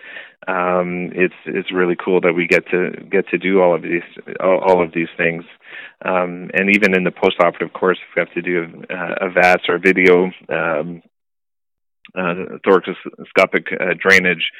um, 0.48 1.10
it's 1.14 1.34
it's 1.46 1.72
really 1.72 1.96
cool 2.02 2.20
that 2.22 2.32
we 2.32 2.46
get 2.46 2.66
to 2.68 2.92
get 3.10 3.28
to 3.28 3.38
do 3.38 3.60
all 3.60 3.74
of 3.74 3.82
these 3.82 4.02
all, 4.40 4.82
of 4.82 4.92
these 4.92 5.08
things. 5.16 5.44
Um, 6.04 6.50
and 6.54 6.70
even 6.74 6.96
in 6.96 7.04
the 7.04 7.10
postoperative 7.10 7.72
course, 7.72 7.98
if 7.98 8.16
we 8.16 8.20
have 8.20 8.32
to 8.34 8.42
do 8.42 8.84
a, 8.88 9.26
a 9.26 9.30
VATS 9.30 9.64
or 9.68 9.78
video 9.78 10.30
um, 10.48 11.02
uh, 12.16 12.58
thoracoscopic 12.66 13.72
uh, 13.80 13.94
drainage, 13.98 14.50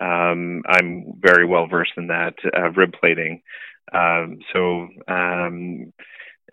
um, 0.00 0.62
I'm 0.68 1.14
very 1.20 1.46
well 1.46 1.66
versed 1.66 1.92
in 1.96 2.08
that. 2.08 2.34
Uh, 2.44 2.70
rib 2.70 2.92
plating, 2.98 3.42
um, 3.92 4.38
so 4.52 4.88
um, 5.06 5.92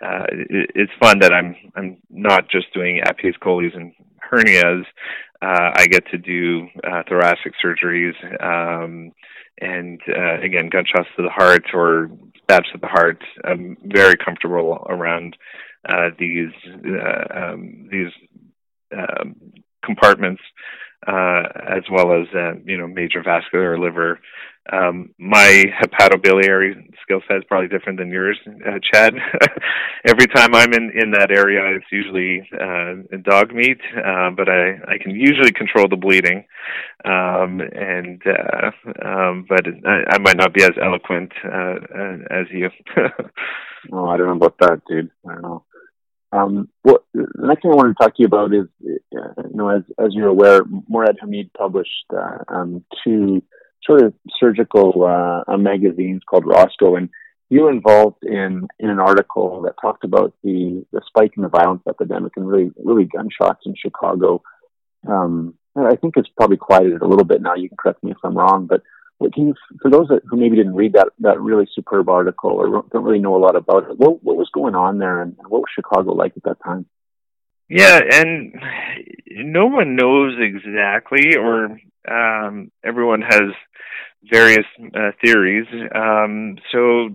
uh, 0.02 0.26
it, 0.30 0.72
it's 0.76 0.92
fun 1.00 1.20
that 1.20 1.34
I'm 1.34 1.56
I'm 1.76 1.98
not 2.10 2.50
just 2.50 2.74
doing 2.74 3.02
appies 3.04 3.36
choles 3.42 3.74
and 3.74 3.94
hernias, 4.32 4.84
uh, 5.42 5.72
I 5.76 5.88
get 5.88 6.08
to 6.12 6.18
do 6.18 6.68
uh, 6.84 7.04
thoracic 7.08 7.54
surgeries, 7.64 8.16
um, 8.42 9.12
and 9.60 10.00
uh, 10.08 10.42
again, 10.42 10.70
gunshots 10.70 11.10
to 11.18 11.24
the 11.24 11.30
heart 11.30 11.66
or 11.74 12.10
stabs 12.44 12.68
to 12.72 12.78
the 12.80 12.88
heart. 12.88 13.22
I'm 13.44 13.78
very 13.84 14.16
comfortable 14.18 14.86
around 14.90 15.36
uh, 15.88 16.10
these 16.18 16.54
uh, 16.86 17.38
um, 17.38 17.90
these 17.92 18.12
um, 18.96 19.36
compartments, 19.84 20.42
uh, 21.06 21.44
as 21.70 21.84
well 21.92 22.14
as 22.14 22.28
you 22.66 22.78
know 22.78 22.88
major 22.88 23.22
vascular 23.24 23.78
liver. 23.78 24.20
Um, 24.72 25.14
my 25.20 25.66
hepatobiliary 25.80 26.74
skill 27.04 27.22
set 27.28 27.38
is 27.38 27.44
probably 27.48 27.68
different 27.68 28.00
than 28.00 28.10
yours, 28.10 28.40
uh, 28.48 28.80
Chad. 28.92 29.14
Every 30.06 30.26
time 30.28 30.56
I'm 30.56 30.74
in 30.74 30.92
in 30.96 31.12
that 31.12 31.30
area, 31.30 31.76
it's 31.76 31.86
usually 31.92 32.48
uh, 32.52 33.18
dog 33.30 33.54
meat, 33.54 33.80
uh, 33.96 34.32
but 34.32 34.50
I 34.50 34.80
I 34.88 34.98
can 35.02 35.12
usually 35.12 35.52
control 35.52 35.88
the 35.88 35.98
bleeding, 35.98 36.46
um, 37.06 37.62
and 37.62 38.22
uh, 38.26 38.72
um, 39.08 39.46
but 39.48 39.66
I, 39.86 40.16
I 40.16 40.18
might 40.18 40.38
not 40.38 40.54
be 40.54 40.64
as 40.64 40.74
eloquent 40.82 41.32
uh, 41.44 41.76
as 42.32 42.48
you. 42.52 42.70
oh, 43.94 44.08
I 44.08 44.18
don't 44.18 44.28
know 44.28 44.46
about 44.46 44.58
that, 44.60 44.82
dude. 44.90 45.12
I 45.30 45.34
don't 45.34 45.42
know. 45.44 45.64
Um, 46.32 46.70
well, 46.84 47.00
the 47.14 47.28
next 47.38 47.62
thing 47.62 47.72
I 47.72 47.76
wanted 47.76 47.96
to 47.98 48.04
talk 48.04 48.16
to 48.16 48.22
you 48.22 48.26
about 48.26 48.54
is, 48.54 48.66
uh, 48.84 49.44
you 49.50 49.56
know, 49.56 49.70
as, 49.70 49.84
as 49.98 50.10
you're 50.12 50.28
aware, 50.28 50.64
Morad 50.90 51.18
Hameed 51.24 51.54
published 51.54 52.06
uh, 52.12 52.40
um, 52.50 52.84
two 53.04 53.42
sort 53.86 54.02
of 54.04 54.14
surgical 54.40 55.04
uh, 55.48 55.58
magazines 55.58 56.22
called 56.28 56.46
Roscoe, 56.46 56.96
and 56.96 57.10
you 57.50 57.68
involved 57.68 58.24
in 58.24 58.68
in 58.80 58.90
an 58.90 59.00
article 59.00 59.62
that 59.64 59.76
talked 59.82 60.04
about 60.04 60.34
the 60.44 60.86
the 60.92 61.02
spike 61.08 61.34
in 61.38 61.44
the 61.44 61.50
violence 61.50 61.84
epidemic 61.88 62.34
and 62.36 62.48
really 62.48 62.72
really 62.84 63.06
gunshots 63.06 63.62
in 63.66 63.76
Chicago. 63.76 64.42
Um, 65.08 65.56
I 65.76 65.96
think 65.98 66.16
it's 66.16 66.30
probably 66.38 66.58
quieted 66.58 67.02
a 67.02 67.08
little 67.08 67.26
bit 67.26 67.42
now. 67.42 67.56
You 67.56 67.68
can 67.70 67.78
correct 67.78 68.04
me 68.04 68.12
if 68.12 68.18
I'm 68.24 68.38
wrong, 68.38 68.66
but 68.66 68.82
what 69.18 69.34
can 69.34 69.48
you, 69.48 69.56
for 69.82 69.90
those 69.90 70.08
that, 70.10 70.22
who 70.28 70.38
maybe 70.38 70.58
didn't 70.58 70.76
read 70.76 70.94
that 70.94 71.10
that 71.20 71.40
really 71.40 71.68
superb 71.74 72.10
article 72.10 72.52
or 72.52 72.84
don't 72.92 73.04
really 73.04 73.20
know 73.20 73.36
a 73.36 73.44
lot 73.46 73.56
about 73.56 73.90
it, 73.90 73.98
what 73.98 74.24
what 74.24 74.38
was 74.38 74.50
going 74.54 74.76
on 74.76 74.98
there 74.98 75.22
and 75.22 75.36
what 75.48 75.62
was 75.62 75.70
Chicago 75.74 76.14
like 76.14 76.34
at 76.36 76.44
that 76.44 76.64
time? 76.64 76.86
Yeah, 77.68 78.00
and 78.12 78.54
no 79.32 79.66
one 79.66 79.96
knows 79.96 80.36
exactly, 80.40 81.36
or 81.36 81.80
um, 82.10 82.72
everyone 82.84 83.22
has 83.22 83.52
various 84.24 84.66
uh, 84.96 85.12
theories. 85.24 85.68
Um, 85.94 86.58
so, 86.72 87.10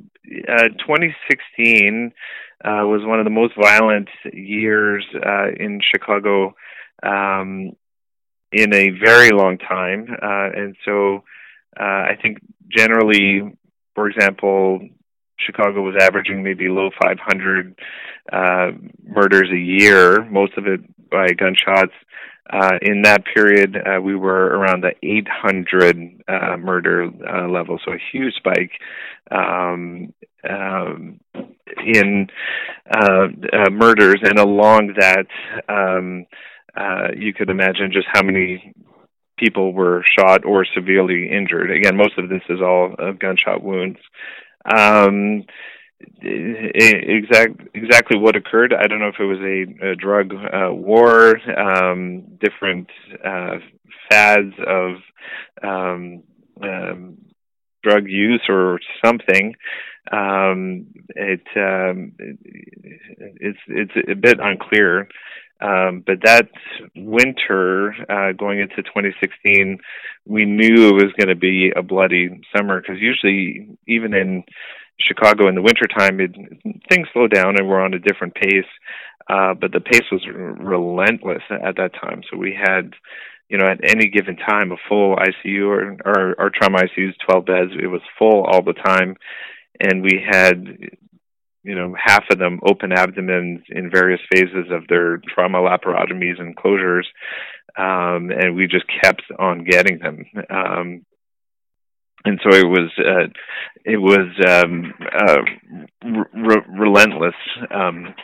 uh, 0.49 0.69
2016 0.79 2.13
uh, 2.65 2.85
was 2.85 3.01
one 3.05 3.19
of 3.19 3.25
the 3.25 3.31
most 3.31 3.55
violent 3.61 4.09
years 4.33 5.05
uh, 5.15 5.49
in 5.59 5.81
Chicago 5.81 6.55
um, 7.03 7.73
in 8.53 8.75
a 8.75 8.91
very 8.91 9.31
long 9.31 9.59
time, 9.59 10.07
uh, 10.11 10.51
and 10.55 10.77
so 10.85 11.25
uh, 11.79 11.83
I 11.85 12.19
think 12.21 12.39
generally, 12.69 13.43
for 13.95 14.09
example, 14.09 14.81
Chicago 15.39 15.83
was 15.83 15.95
averaging 16.01 16.43
maybe 16.43 16.69
low 16.69 16.91
500 17.03 17.79
uh, 18.33 18.71
murders 19.03 19.49
a 19.53 19.59
year, 19.59 20.25
most 20.31 20.53
of 20.59 20.67
it 20.67 20.81
by 21.11 21.29
gunshots. 21.29 21.93
Uh, 22.53 22.79
in 22.83 23.03
that 23.03 23.25
period, 23.33 23.77
uh, 23.77 24.01
we 24.01 24.17
were 24.17 24.47
around 24.47 24.83
the 24.83 24.93
800 25.03 26.25
uh, 26.27 26.57
murder 26.57 27.05
uh, 27.05 27.49
level, 27.49 27.79
so 27.85 27.93
a 27.93 27.99
huge 28.13 28.35
spike 28.35 28.73
um, 29.31 30.13
um, 30.49 31.21
in 31.87 32.27
uh, 32.91 33.27
uh, 33.53 33.71
murders. 33.71 34.19
And 34.23 34.39
along 34.39 34.95
that, 34.99 35.27
um, 35.69 36.27
you 37.17 37.33
could 37.35 37.51
imagine 37.51 37.93
just 37.93 38.09
how 38.13 38.23
many 38.23 38.75
people 39.39 39.73
were 39.73 40.05
shot 40.19 40.45
or 40.45 40.67
severely 40.75 41.31
injured. 41.31 41.71
Again, 41.71 41.97
most 41.97 42.19
of 42.19 42.29
this 42.29 42.43
is 42.49 42.61
all 42.61 42.95
gunshot 43.19 43.63
wounds. 43.63 43.99
Um, 44.65 45.45
exact 46.23 47.61
exactly 47.75 48.19
what 48.19 48.37
occurred. 48.37 48.73
I 48.75 48.87
don't 48.87 49.01
know 49.01 49.09
if 49.09 49.21
it 49.21 49.25
was 49.25 49.39
a, 49.41 49.91
a 49.91 49.97
drug 49.97 50.33
uh, 50.35 50.73
war, 50.73 51.37
um, 51.59 52.39
different 52.41 52.89
uh, 53.25 53.59
fads 54.11 54.55
of 54.67 54.97
um, 55.63 56.23
um, 56.63 57.19
drug 57.83 58.09
use 58.09 58.43
or 58.49 58.79
something. 59.05 59.55
Um, 60.11 60.87
it, 61.11 61.43
um, 61.57 62.13
it, 62.19 62.39
it's 63.41 63.59
it's 63.69 64.11
a 64.11 64.15
bit 64.15 64.39
unclear. 64.41 65.09
Um, 65.61 66.03
but 66.07 66.21
that 66.25 66.49
winter, 66.97 67.95
uh, 68.09 68.33
going 68.33 68.61
into 68.61 68.77
2016, 68.77 69.79
we 70.27 70.45
knew 70.45 70.89
it 70.89 70.95
was 70.95 71.13
going 71.19 71.29
to 71.29 71.35
be 71.35 71.71
a 71.75 71.83
bloody 71.83 72.41
summer 72.57 72.81
because 72.81 72.97
usually, 73.01 73.77
even 73.87 74.15
in 74.15 74.45
Chicago 74.99 75.49
in 75.49 75.55
the 75.55 75.63
wintertime, 75.63 76.19
things 76.89 77.09
slow 77.13 77.27
down 77.27 77.59
and 77.59 77.69
we're 77.69 77.81
on 77.81 77.95
a 77.95 77.99
different 77.99 78.35
pace. 78.35 78.65
Uh, 79.29 79.55
but 79.55 79.73
the 79.73 79.81
pace 79.81 80.11
was 80.11 80.23
r- 80.27 80.33
relentless 80.33 81.43
at 81.51 81.77
that 81.77 81.93
time. 82.01 82.23
So 82.31 82.37
we 82.37 82.57
had, 82.59 82.95
you 83.49 83.59
know, 83.59 83.67
at 83.67 83.79
any 83.85 84.09
given 84.09 84.37
time, 84.37 84.73
a 84.73 84.77
full 84.89 85.17
ICU 85.17 85.67
or, 85.69 85.97
or 86.05 86.41
our 86.41 86.51
trauma 86.51 86.79
ICUs, 86.79 87.15
12 87.29 87.45
beds. 87.45 87.71
It 87.81 87.87
was 87.87 88.01
full 88.19 88.45
all 88.45 88.63
the 88.63 88.73
time. 88.73 89.17
And 89.79 90.03
we 90.03 90.21
had 90.29 90.67
you 91.63 91.75
know, 91.75 91.95
half 92.03 92.25
of 92.31 92.39
them 92.39 92.61
open 92.67 92.93
abdomens 92.93 93.61
in 93.69 93.91
various 93.91 94.21
phases 94.33 94.67
of 94.71 94.87
their 94.89 95.21
trauma 95.35 95.59
laparotomies 95.59 96.41
and 96.41 96.57
closures, 96.57 97.05
um, 97.77 98.31
and 98.31 98.57
we 98.57 98.67
just 98.67 98.87
kept 99.03 99.23
on 99.39 99.65
getting 99.65 99.99
them. 99.99 100.25
Um, 100.49 101.05
and 102.25 102.39
so 102.43 102.57
it 102.57 102.67
was 102.67 102.91
uh, 102.99 103.29
it 103.85 103.97
was 103.97 104.29
um, 104.47 104.93
uh, 105.01 105.43
re- 106.35 106.67
relentless. 106.79 107.35
Um, 107.71 108.15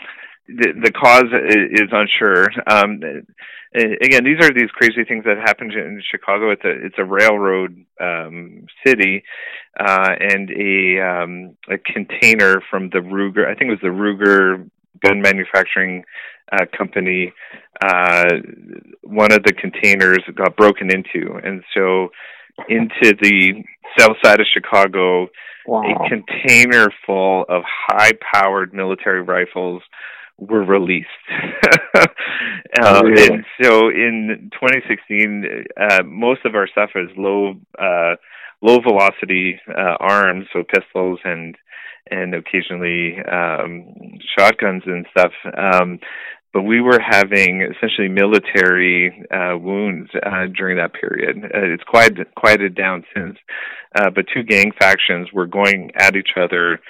the, 0.49 0.73
the 0.85 0.93
cause 0.93 1.25
is 1.25 1.89
unsure. 1.91 2.47
Um, 2.67 3.01
again, 3.75 4.25
these 4.25 4.43
are 4.43 4.53
these 4.53 4.71
crazy 4.73 5.05
things 5.05 5.25
that 5.25 5.39
happened 5.39 5.73
in 5.73 6.03
Chicago. 6.11 6.51
It's 6.51 6.65
a 6.65 6.87
it's 6.87 6.99
a 6.99 7.05
railroad 7.05 7.85
um, 8.01 8.67
city, 8.87 9.25
uh, 9.79 10.11
and 10.21 10.51
a 10.51 11.01
um, 11.01 11.57
a 11.69 11.79
container 11.79 12.63
from 12.71 12.91
the 12.91 12.99
Ruger. 12.99 13.47
I 13.47 13.55
think 13.55 13.71
it 13.71 13.71
was 13.71 13.81
the 13.83 13.89
Ruger 13.89 14.69
gun 15.03 15.21
manufacturing 15.21 16.05
uh, 16.53 16.65
company. 16.77 17.33
Uh, 17.83 18.25
one 19.03 19.33
of 19.33 19.43
the 19.43 19.53
containers 19.53 20.21
got 20.35 20.57
broken 20.57 20.91
into, 20.91 21.39
and 21.43 21.63
so 21.75 22.09
into 22.69 23.15
the 23.21 23.63
south 23.99 24.17
side 24.25 24.41
of 24.41 24.47
Chicago, 24.53 25.29
wow. 25.67 25.83
a 25.83 26.09
container 26.09 26.89
full 27.05 27.45
of 27.49 27.63
high-powered 27.67 28.73
military 28.73 29.23
rifles 29.23 29.83
were 30.39 30.65
released. 30.65 31.09
um, 32.83 33.07
and 33.07 33.45
so 33.63 33.89
in 33.89 34.51
2016, 34.53 35.65
uh, 35.79 36.03
most 36.05 36.45
of 36.45 36.55
our 36.55 36.69
stuff 36.69 36.91
is 36.95 37.09
low 37.17 37.55
uh, 37.79 38.17
low 38.63 38.81
velocity 38.81 39.61
uh, 39.69 39.97
arms, 40.01 40.47
so 40.53 40.63
pistols 40.63 41.21
and 41.25 41.57
and 42.09 42.35
occasionally 42.35 43.17
um, 43.31 43.93
shotguns 44.39 44.83
and 44.87 45.07
stuff. 45.11 45.33
Um, 45.57 45.99
but 46.53 46.63
we 46.63 46.81
were 46.81 47.01
having 47.01 47.61
essentially 47.61 48.09
military 48.09 49.27
uh, 49.31 49.59
wounds 49.59 50.09
uh, 50.15 50.47
during 50.57 50.79
that 50.79 50.95
period. 50.95 51.37
Uh, 51.45 51.75
it's 51.75 51.83
quieted, 51.83 52.35
quieted 52.35 52.75
down 52.75 53.05
since, 53.15 53.37
uh, 53.95 54.09
but 54.09 54.25
two 54.33 54.43
gang 54.43 54.73
factions 54.79 55.29
were 55.35 55.47
going 55.47 55.91
at 55.97 56.17
each 56.17 56.31
other 56.37 56.81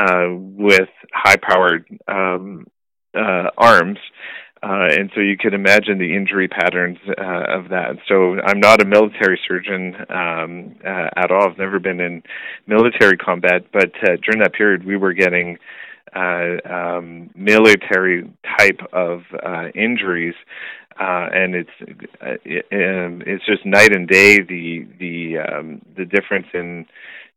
uh, 0.00 0.28
with 0.30 0.88
high-powered 1.12 1.84
um, 2.08 2.66
uh, 3.14 3.48
arms. 3.58 3.98
Uh, 4.62 4.86
and 4.90 5.10
so 5.12 5.20
you 5.20 5.36
could 5.36 5.54
imagine 5.54 5.98
the 5.98 6.14
injury 6.14 6.46
patterns 6.46 6.98
uh, 7.08 7.44
of 7.48 7.68
that. 7.70 7.96
So 8.06 8.38
I'm 8.40 8.60
not 8.60 8.80
a 8.80 8.84
military 8.84 9.40
surgeon 9.46 9.96
um, 10.08 10.76
uh, 10.86 11.08
at 11.16 11.32
all. 11.32 11.50
I've 11.50 11.58
never 11.58 11.80
been 11.80 12.00
in 12.00 12.22
military 12.68 13.16
combat, 13.16 13.66
but 13.72 13.90
uh, 14.04 14.16
during 14.22 14.40
that 14.40 14.52
period, 14.52 14.84
we 14.84 14.96
were 14.96 15.14
getting 15.14 15.58
uh, 16.14 16.56
um, 16.70 17.30
military 17.34 18.30
type 18.58 18.80
of 18.92 19.22
uh, 19.44 19.68
injuries, 19.74 20.34
uh, 21.00 21.26
and 21.32 21.54
it's 21.54 21.70
it, 22.44 22.66
um, 22.70 23.22
it's 23.26 23.44
just 23.46 23.64
night 23.64 23.92
and 23.92 24.06
day 24.06 24.40
the 24.42 24.86
the 25.00 25.38
um, 25.38 25.80
the 25.96 26.04
difference 26.04 26.46
in 26.54 26.86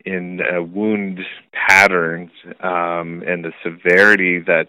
in 0.06 0.42
wound 0.74 1.22
patterns 1.54 2.32
um, 2.60 3.24
and 3.26 3.44
the 3.44 3.54
severity 3.64 4.40
that 4.40 4.68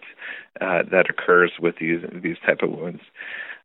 uh, 0.61 0.83
that 0.91 1.09
occurs 1.09 1.51
with 1.59 1.75
these 1.79 2.01
these 2.21 2.37
type 2.45 2.59
of 2.61 2.71
wounds. 2.71 3.01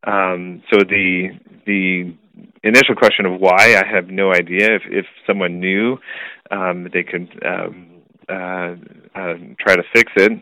Um, 0.04 0.62
so 0.72 0.80
the 0.80 1.28
the 1.66 2.14
initial 2.62 2.94
question 2.96 3.26
of 3.26 3.40
why 3.40 3.76
I 3.76 3.86
have 3.86 4.08
no 4.08 4.32
idea. 4.32 4.74
If 4.74 4.82
if 4.86 5.06
someone 5.26 5.60
knew, 5.60 5.98
um, 6.50 6.88
they 6.92 7.02
could 7.02 7.28
um, 7.44 8.01
uh, 8.28 8.74
uh, 9.14 9.34
try 9.58 9.76
to 9.76 9.82
fix 9.92 10.12
it. 10.16 10.32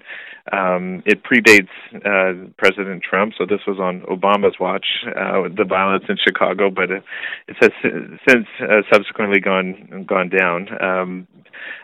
Um, 0.53 1.03
it 1.07 1.23
predates 1.23 1.69
uh, 1.95 2.49
President 2.57 3.03
Trump, 3.03 3.35
so 3.39 3.47
this 3.47 3.61
was 3.67 3.79
on 3.79 4.01
Obama's 4.03 4.57
watch, 4.59 4.87
uh, 5.07 5.49
the 5.57 5.65
violence 5.69 6.05
in 6.09 6.17
Chicago, 6.17 6.71
but 6.71 6.91
it, 6.91 7.05
it 7.47 7.57
has 7.61 7.71
since 8.29 8.47
uh, 8.61 8.83
subsequently 8.93 9.41
gone 9.41 10.05
gone 10.09 10.29
down. 10.29 10.69
Um, 10.83 11.29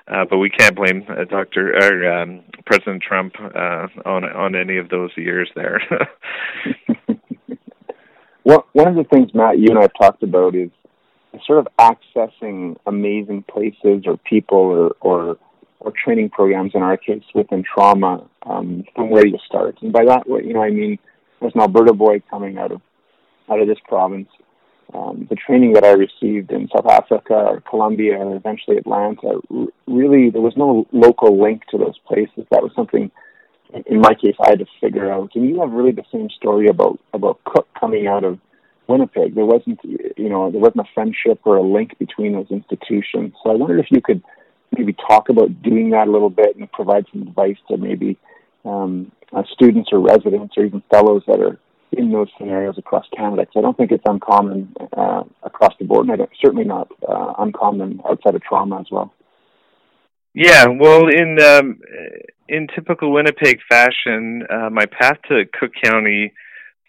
uh, 0.08 0.24
but 0.28 0.38
we 0.38 0.50
can't 0.50 0.74
blame 0.74 1.04
uh, 1.08 1.24
Dr. 1.24 1.74
or 1.76 2.12
um, 2.12 2.42
President 2.64 3.02
Trump 3.02 3.34
uh, 3.38 3.88
on 4.04 4.24
on 4.24 4.56
any 4.56 4.78
of 4.78 4.88
those 4.88 5.10
years 5.16 5.50
there. 5.54 5.80
well, 8.44 8.66
one 8.72 8.88
of 8.88 8.96
the 8.96 9.04
things, 9.04 9.32
Matt, 9.34 9.58
you 9.58 9.68
and 9.68 9.78
I 9.78 9.82
have 9.82 9.94
talked 10.00 10.22
about 10.22 10.54
is 10.54 10.70
sort 11.44 11.58
of 11.58 11.68
accessing 11.78 12.76
amazing 12.86 13.44
places 13.50 14.04
or 14.06 14.16
people 14.16 14.58
or, 14.58 14.96
or 15.00 15.38
or 15.86 15.92
training 16.04 16.28
programs 16.28 16.72
in 16.74 16.82
our 16.82 16.96
case 16.96 17.22
within 17.32 17.62
trauma 17.62 18.28
um, 18.42 18.82
from 18.96 19.08
where 19.08 19.24
you 19.24 19.38
start. 19.46 19.78
And 19.82 19.92
by 19.92 20.04
that, 20.04 20.26
you 20.26 20.52
know, 20.52 20.62
I 20.62 20.70
mean, 20.70 20.98
as 21.40 21.52
an 21.54 21.60
Alberta 21.60 21.92
boy 21.92 22.20
coming 22.28 22.58
out 22.58 22.72
of 22.72 22.80
out 23.48 23.60
of 23.60 23.68
this 23.68 23.78
province, 23.86 24.28
um, 24.92 25.28
the 25.30 25.36
training 25.36 25.74
that 25.74 25.84
I 25.84 25.92
received 25.92 26.50
in 26.50 26.68
South 26.74 26.86
Africa 26.86 27.34
or 27.34 27.60
Colombia 27.60 28.20
and 28.20 28.34
eventually 28.34 28.78
Atlanta, 28.78 29.40
really 29.86 30.30
there 30.30 30.42
was 30.42 30.56
no 30.56 30.88
local 30.90 31.40
link 31.40 31.62
to 31.70 31.78
those 31.78 31.96
places. 32.08 32.44
That 32.50 32.64
was 32.64 32.72
something, 32.74 33.12
in 33.86 34.00
my 34.00 34.14
case, 34.14 34.34
I 34.40 34.50
had 34.50 34.58
to 34.58 34.66
figure 34.80 35.12
out. 35.12 35.30
And 35.36 35.48
you 35.48 35.60
have 35.60 35.70
really 35.70 35.92
the 35.92 36.10
same 36.10 36.28
story 36.30 36.66
about 36.66 36.98
about 37.12 37.44
Cook 37.44 37.68
coming 37.78 38.08
out 38.08 38.24
of 38.24 38.40
Winnipeg. 38.88 39.36
There 39.36 39.44
wasn't, 39.44 39.78
you 39.84 40.28
know, 40.28 40.50
there 40.50 40.60
wasn't 40.60 40.88
a 40.88 40.92
friendship 40.94 41.38
or 41.44 41.58
a 41.58 41.62
link 41.62 41.96
between 42.00 42.32
those 42.32 42.50
institutions. 42.50 43.34
So 43.44 43.50
I 43.50 43.54
wondered 43.54 43.78
if 43.78 43.92
you 43.92 44.00
could 44.00 44.24
maybe 44.76 44.94
talk 45.08 45.28
about 45.28 45.62
doing 45.62 45.90
that 45.90 46.08
a 46.08 46.10
little 46.10 46.30
bit 46.30 46.56
and 46.56 46.70
provide 46.72 47.06
some 47.12 47.22
advice 47.22 47.56
to 47.68 47.76
maybe 47.76 48.18
um, 48.64 49.12
uh, 49.32 49.42
students 49.52 49.90
or 49.92 50.00
residents 50.00 50.54
or 50.56 50.64
even 50.64 50.82
fellows 50.90 51.22
that 51.26 51.40
are 51.40 51.58
in 51.92 52.10
those 52.10 52.28
scenarios 52.36 52.76
across 52.78 53.06
Canada. 53.16 53.42
Because 53.42 53.54
I 53.56 53.60
don't 53.62 53.76
think 53.76 53.92
it's 53.92 54.04
uncommon 54.06 54.74
uh, 54.96 55.22
across 55.42 55.74
the 55.78 55.84
board, 55.84 56.08
and 56.08 56.26
certainly 56.42 56.64
not 56.64 56.88
uh, 57.08 57.34
uncommon 57.38 58.00
outside 58.08 58.34
of 58.34 58.42
trauma 58.42 58.80
as 58.80 58.86
well. 58.90 59.12
Yeah, 60.34 60.66
well, 60.66 61.08
in 61.08 61.38
um, 61.40 61.80
in 62.48 62.68
typical 62.74 63.12
Winnipeg 63.12 63.58
fashion, 63.68 64.42
uh, 64.50 64.68
my 64.70 64.84
path 64.86 65.16
to 65.28 65.44
Cook 65.58 65.72
County 65.82 66.32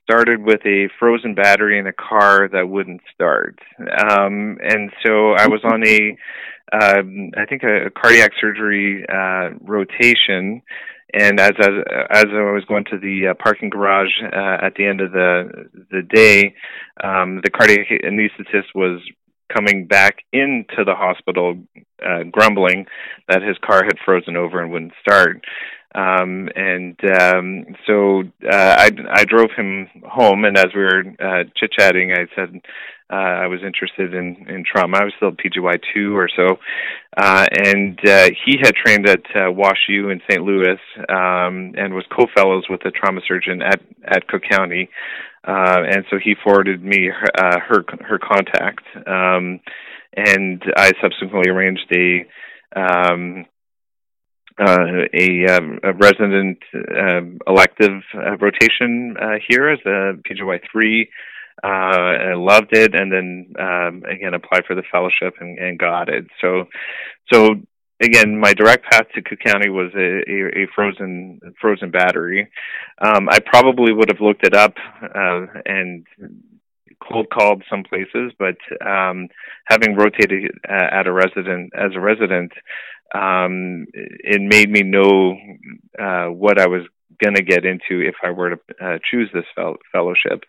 started 0.09 0.41
with 0.41 0.61
a 0.65 0.87
frozen 0.99 1.35
battery 1.35 1.77
in 1.79 1.87
a 1.87 1.93
car 1.93 2.47
that 2.47 2.69
wouldn't 2.69 3.01
start, 3.13 3.59
um, 3.79 4.57
and 4.61 4.91
so 5.05 5.31
I 5.31 5.47
was 5.47 5.61
on 5.65 5.85
a 5.85 6.17
um, 6.71 7.31
I 7.37 7.45
think 7.45 7.63
a, 7.63 7.87
a 7.87 7.89
cardiac 7.89 8.31
surgery 8.39 9.05
uh, 9.07 9.51
rotation. 9.61 10.61
And 11.13 11.39
as 11.39 11.53
as 11.57 11.69
as 12.09 12.25
I 12.25 12.51
was 12.51 12.65
going 12.67 12.83
to 12.91 12.97
the 12.97 13.29
uh, 13.29 13.33
parking 13.41 13.69
garage 13.69 14.11
uh, 14.21 14.57
at 14.61 14.75
the 14.75 14.85
end 14.85 14.99
of 14.99 15.13
the 15.13 15.69
the 15.89 16.01
day, 16.01 16.53
um, 17.01 17.39
the 17.43 17.49
cardiac 17.49 17.87
anesthetist 18.03 18.75
was 18.75 18.99
coming 19.55 19.87
back 19.87 20.17
into 20.33 20.83
the 20.85 20.95
hospital, 20.95 21.55
uh, 22.05 22.23
grumbling 22.29 22.85
that 23.29 23.41
his 23.41 23.57
car 23.65 23.85
had 23.85 23.97
frozen 24.03 24.35
over 24.35 24.61
and 24.61 24.71
wouldn't 24.71 24.91
start. 24.99 25.45
Um, 25.97 26.47
and 26.55 26.95
um, 27.19 27.65
so 27.87 28.21
uh, 28.47 28.75
I, 28.77 28.91
I 29.11 29.23
drove 29.25 29.49
him 29.57 29.87
home, 30.07 30.45
and 30.45 30.55
as 30.55 30.67
we 30.75 30.81
were 30.81 31.03
uh, 31.19 31.43
chit 31.55 31.71
chatting, 31.71 32.13
I 32.13 32.27
said 32.35 32.61
uh, 33.09 33.15
I 33.15 33.47
was 33.47 33.61
interested 33.65 34.13
in, 34.13 34.45
in 34.47 34.63
trauma. 34.63 34.99
I 34.99 35.05
was 35.05 35.13
still 35.17 35.31
PGY 35.31 35.79
two 35.95 36.15
or 36.15 36.29
so, 36.29 36.59
uh, 37.17 37.47
and 37.65 37.99
uh, 38.07 38.29
he 38.45 38.59
had 38.61 38.75
trained 38.75 39.09
at 39.09 39.25
uh, 39.35 39.51
Wash 39.51 39.87
U 39.89 40.09
in 40.11 40.21
St. 40.29 40.43
Louis 40.43 40.77
um, 41.09 41.73
and 41.75 41.95
was 41.95 42.05
co-fellows 42.15 42.65
with 42.69 42.85
a 42.85 42.91
trauma 42.91 43.21
surgeon 43.27 43.63
at 43.63 43.81
at 44.05 44.27
Cook 44.27 44.43
County, 44.47 44.89
uh, 45.47 45.81
and 45.89 46.05
so 46.11 46.19
he 46.23 46.35
forwarded 46.43 46.83
me 46.83 47.07
her 47.07 47.43
uh, 47.43 47.59
her, 47.59 47.85
her 48.07 48.19
contact, 48.19 48.85
um, 49.07 49.61
and 50.15 50.61
I 50.75 50.91
subsequently 51.01 51.49
arranged 51.49 51.91
a 51.91 52.27
um, 52.79 53.45
uh, 54.59 55.05
a, 55.13 55.45
um, 55.45 55.79
a 55.83 55.93
resident 55.93 56.57
uh, 56.73 57.21
elective 57.45 58.01
uh, 58.15 58.37
rotation 58.37 59.15
uh, 59.21 59.37
here 59.47 59.69
as 59.69 59.79
a 59.85 60.13
PGY 60.27 60.59
three. 60.71 61.09
Uh, 61.63 61.67
I 61.67 62.33
loved 62.35 62.69
it, 62.71 62.93
and 62.93 63.11
then 63.11 63.53
um, 63.59 64.03
again 64.09 64.33
applied 64.33 64.65
for 64.65 64.75
the 64.75 64.83
fellowship 64.91 65.35
and, 65.39 65.57
and 65.57 65.79
got 65.79 66.09
it. 66.09 66.27
So, 66.39 66.65
so 67.31 67.55
again, 68.01 68.39
my 68.39 68.53
direct 68.53 68.85
path 68.85 69.07
to 69.15 69.21
Cook 69.21 69.39
County 69.43 69.69
was 69.69 69.91
a, 69.95 70.21
a, 70.29 70.63
a 70.63 70.67
frozen 70.75 71.39
frozen 71.59 71.91
battery. 71.91 72.49
Um, 73.03 73.27
I 73.29 73.39
probably 73.39 73.91
would 73.93 74.09
have 74.11 74.21
looked 74.21 74.45
it 74.45 74.55
up 74.55 74.75
uh, 75.03 75.45
and 75.65 76.05
cold 77.01 77.27
called 77.29 77.63
some 77.69 77.83
places, 77.83 78.33
but 78.37 78.57
um, 78.85 79.27
having 79.65 79.95
rotated 79.95 80.51
uh, 80.67 80.87
at 80.91 81.07
a 81.07 81.13
resident 81.13 81.73
as 81.75 81.91
a 81.95 81.99
resident, 81.99 82.51
um, 83.13 83.85
it 83.93 84.41
made 84.41 84.69
me 84.69 84.81
know 84.81 85.37
uh, 85.99 86.27
what 86.27 86.59
I 86.59 86.67
was 86.67 86.83
going 87.21 87.35
to 87.35 87.43
get 87.43 87.65
into 87.65 88.01
if 88.01 88.15
I 88.23 88.31
were 88.31 88.51
to 88.51 88.59
uh, 88.81 88.97
choose 89.09 89.29
this 89.33 89.45
fel- 89.55 89.77
fellowship. 89.91 90.43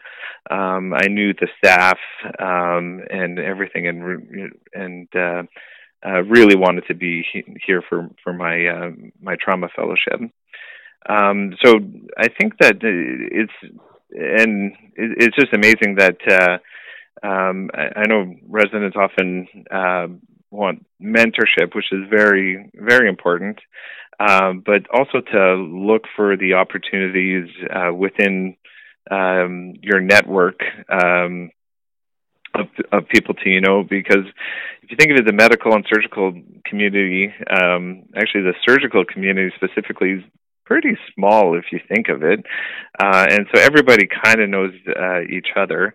Um, 0.51 0.93
I 0.95 1.07
knew 1.09 1.33
the 1.33 1.49
staff 1.59 1.99
um, 2.39 3.01
and 3.11 3.39
everything, 3.39 3.87
and 3.87 4.53
and 4.75 5.09
uh, 5.15 5.43
uh, 6.07 6.23
really 6.23 6.57
wanted 6.57 6.85
to 6.89 6.95
be 6.95 7.25
here 7.67 7.83
for 7.89 8.09
for 8.23 8.33
my 8.33 8.67
uh, 8.67 8.91
my 9.21 9.37
trauma 9.41 9.69
fellowship. 9.75 10.21
Um, 11.09 11.55
so 11.65 11.77
I 12.19 12.29
think 12.29 12.59
that 12.61 12.79
it's 12.83 13.53
and 14.11 14.73
it's 14.95 15.37
just 15.37 15.53
amazing 15.53 15.97
that 15.97 16.19
uh, 16.27 17.27
um, 17.27 17.71
I, 17.75 18.01
I 18.01 18.07
know 18.07 18.35
residents 18.47 18.97
often 18.97 19.49
uh, 19.71 20.07
want 20.51 20.87
mentorship, 21.03 21.75
which 21.75 21.93
is 21.93 22.09
very 22.11 22.71
very 22.75 23.09
important, 23.09 23.59
um, 24.21 24.63
but 24.65 24.89
also 24.93 25.21
to 25.21 25.55
look 25.55 26.05
for 26.17 26.37
the 26.37 26.55
opportunities 26.55 27.49
uh, 27.71 27.93
within 27.93 28.57
um, 29.11 29.75
your 29.83 30.01
network 30.01 30.61
um, 30.91 31.51
of, 32.55 32.67
of 32.93 33.09
people 33.09 33.35
to 33.35 33.49
you 33.49 33.61
know 33.61 33.83
because 33.83 34.25
if 34.83 34.91
you 34.91 34.97
think 34.97 35.11
of 35.11 35.19
it, 35.19 35.27
the 35.27 35.33
medical 35.33 35.75
and 35.75 35.85
surgical 35.93 36.33
community, 36.65 37.33
um, 37.51 38.05
actually 38.17 38.43
the 38.43 38.55
surgical 38.67 39.05
community 39.05 39.55
specifically 39.57 40.25
pretty 40.69 40.97
small 41.15 41.57
if 41.57 41.65
you 41.73 41.81
think 41.89 42.09
of 42.09 42.23
it, 42.23 42.41
uh, 43.03 43.27
and 43.31 43.47
so 43.53 43.61
everybody 43.61 44.07
kind 44.25 44.41
of 44.41 44.49
knows 44.51 44.75
uh, 44.89 45.21
each 45.23 45.49
other. 45.57 45.95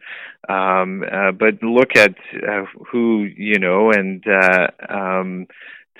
Um, 0.50 1.04
uh, 1.10 1.32
but 1.32 1.62
look 1.62 1.92
at 1.96 2.16
uh, 2.36 2.66
who 2.92 3.24
you 3.24 3.60
know, 3.60 3.92
and 3.92 4.24
uh, 4.28 4.68
um, 4.90 5.48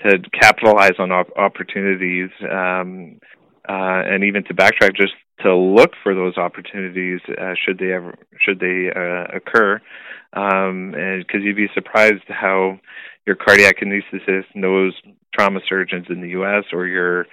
to 0.02 0.18
capitalize 0.38 0.96
on 0.98 1.12
op- 1.12 1.36
opportunities, 1.36 2.30
um, 2.42 3.20
uh, 3.68 4.02
and 4.10 4.24
even 4.24 4.42
to 4.44 4.54
backtrack, 4.54 4.96
just 4.96 5.14
to 5.42 5.54
look 5.54 5.92
for 6.02 6.14
those 6.14 6.36
opportunities 6.36 7.20
uh, 7.40 7.54
should 7.62 7.78
they 7.78 7.92
ever 7.92 8.14
should 8.40 8.58
they 8.60 8.90
uh, 8.94 9.24
occur, 9.36 9.80
because 10.32 11.40
um, 11.40 11.42
you'd 11.42 11.56
be 11.56 11.68
surprised 11.74 12.24
how 12.28 12.78
your 13.26 13.36
cardiac 13.36 13.80
anesthetist 13.80 14.54
knows 14.54 14.94
trauma 15.32 15.60
surgeons 15.68 16.06
in 16.08 16.20
the 16.20 16.28
U.S. 16.30 16.64
or 16.72 16.86
your 16.86 17.26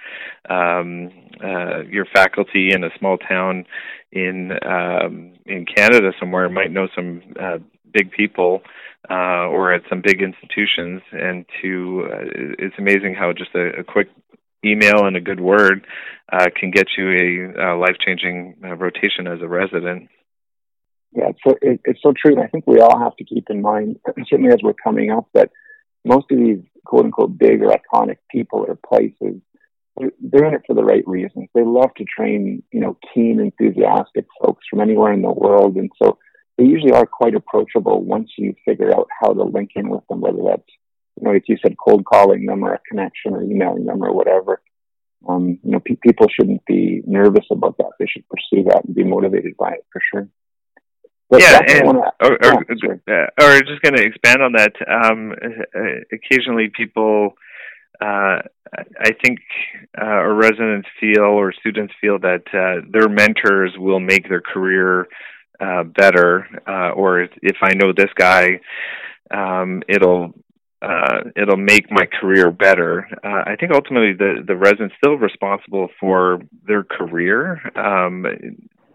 um, 0.48 1.10
uh, 1.42 1.82
your 1.82 2.06
faculty 2.06 2.70
in 2.72 2.84
a 2.84 2.90
small 2.98 3.18
town 3.18 3.64
in 4.10 4.52
um, 4.66 5.34
in 5.46 5.66
Canada 5.66 6.12
somewhere 6.18 6.48
might 6.48 6.70
know 6.70 6.88
some 6.94 7.22
uh, 7.40 7.58
big 7.92 8.10
people 8.10 8.62
uh, 9.10 9.46
or 9.48 9.72
at 9.72 9.82
some 9.88 10.02
big 10.02 10.22
institutions. 10.22 11.02
And 11.12 11.44
to 11.62 12.08
uh, 12.10 12.24
it's 12.58 12.74
amazing 12.78 13.14
how 13.14 13.32
just 13.32 13.54
a, 13.54 13.80
a 13.80 13.84
quick 13.84 14.08
email 14.64 15.06
and 15.06 15.16
a 15.16 15.20
good 15.20 15.40
word 15.40 15.86
uh, 16.32 16.46
can 16.58 16.70
get 16.70 16.86
you 16.96 17.10
a, 17.10 17.74
a 17.74 17.78
life 17.78 17.96
changing 18.04 18.56
uh, 18.64 18.74
rotation 18.76 19.26
as 19.26 19.40
a 19.42 19.48
resident. 19.48 20.08
Yeah, 21.14 21.28
it's 21.28 21.40
so, 21.46 21.54
it, 21.60 21.80
it's 21.84 22.00
so 22.02 22.14
true. 22.16 22.32
And 22.32 22.42
I 22.42 22.46
think 22.46 22.66
we 22.66 22.80
all 22.80 22.98
have 22.98 23.16
to 23.16 23.24
keep 23.24 23.50
in 23.50 23.60
mind, 23.60 23.98
certainly 24.28 24.52
as 24.52 24.60
we're 24.62 24.72
coming 24.72 25.10
up, 25.10 25.28
that 25.34 25.50
most 26.04 26.26
of 26.30 26.38
these 26.38 26.58
quote 26.84 27.04
unquote 27.04 27.38
big 27.38 27.62
or 27.62 27.70
iconic 27.70 28.16
people 28.30 28.64
or 28.66 28.78
places, 28.86 29.40
they're 30.20 30.46
in 30.46 30.54
it 30.54 30.62
for 30.66 30.74
the 30.74 30.84
right 30.84 31.06
reasons. 31.06 31.48
They 31.54 31.64
love 31.64 31.94
to 31.96 32.04
train, 32.04 32.62
you 32.72 32.80
know, 32.80 32.96
keen, 33.14 33.40
enthusiastic 33.40 34.26
folks 34.42 34.64
from 34.68 34.80
anywhere 34.80 35.12
in 35.12 35.22
the 35.22 35.30
world. 35.30 35.76
And 35.76 35.90
so 36.02 36.18
they 36.58 36.64
usually 36.64 36.92
are 36.92 37.06
quite 37.06 37.34
approachable 37.34 38.02
once 38.02 38.30
you 38.36 38.54
figure 38.64 38.94
out 38.94 39.08
how 39.20 39.32
to 39.32 39.42
link 39.42 39.70
in 39.74 39.90
with 39.90 40.06
them, 40.08 40.20
whether 40.20 40.42
that's, 40.46 40.68
you 41.20 41.26
know, 41.26 41.32
like 41.32 41.44
you 41.46 41.58
said, 41.62 41.76
cold 41.82 42.04
calling 42.04 42.46
them 42.46 42.64
or 42.64 42.74
a 42.74 42.80
connection 42.88 43.34
or 43.34 43.42
emailing 43.42 43.84
them 43.84 44.02
or 44.02 44.12
whatever. 44.12 44.62
Um, 45.28 45.58
you 45.62 45.70
know, 45.70 45.80
pe- 45.80 45.96
people 45.96 46.26
shouldn't 46.28 46.64
be 46.66 47.02
nervous 47.06 47.46
about 47.50 47.76
that. 47.78 47.92
They 47.98 48.06
should 48.06 48.24
pursue 48.28 48.64
that 48.64 48.84
and 48.84 48.94
be 48.94 49.04
motivated 49.04 49.56
by 49.56 49.72
it 49.72 49.86
for 49.92 50.00
sure. 50.10 50.28
But 51.32 51.40
yeah, 51.40 51.60
and 51.66 51.86
wanna, 51.86 52.12
or, 52.20 52.32
or, 52.44 53.00
yeah, 53.08 53.26
or 53.40 53.60
just 53.62 53.80
going 53.80 53.96
to 53.96 54.04
expand 54.04 54.42
on 54.42 54.52
that. 54.52 54.74
Um, 54.86 55.32
occasionally, 56.12 56.70
people 56.76 57.32
uh, 58.02 58.42
I 59.00 59.12
think 59.24 59.40
uh, 60.00 60.04
our 60.04 60.34
residents 60.34 60.88
feel 61.00 61.22
or 61.22 61.52
students 61.52 61.94
feel 62.00 62.18
that 62.20 62.42
uh, 62.52 62.86
their 62.90 63.08
mentors 63.08 63.72
will 63.76 64.00
make 64.00 64.28
their 64.28 64.40
career 64.40 65.08
uh, 65.60 65.84
better, 65.84 66.46
uh, 66.66 66.90
or 66.90 67.22
if 67.22 67.56
I 67.62 67.74
know 67.74 67.92
this 67.96 68.10
guy, 68.16 68.60
um, 69.30 69.82
it'll 69.88 70.34
uh, 70.80 71.30
it'll 71.36 71.56
make 71.56 71.90
my 71.90 72.06
career 72.20 72.50
better. 72.50 73.06
Uh, 73.22 73.50
I 73.50 73.56
think 73.56 73.72
ultimately 73.72 74.14
the 74.14 74.42
the 74.46 74.56
resident's 74.56 74.96
still 74.96 75.16
responsible 75.16 75.88
for 76.00 76.40
their 76.66 76.82
career, 76.82 77.60
um, 77.76 78.26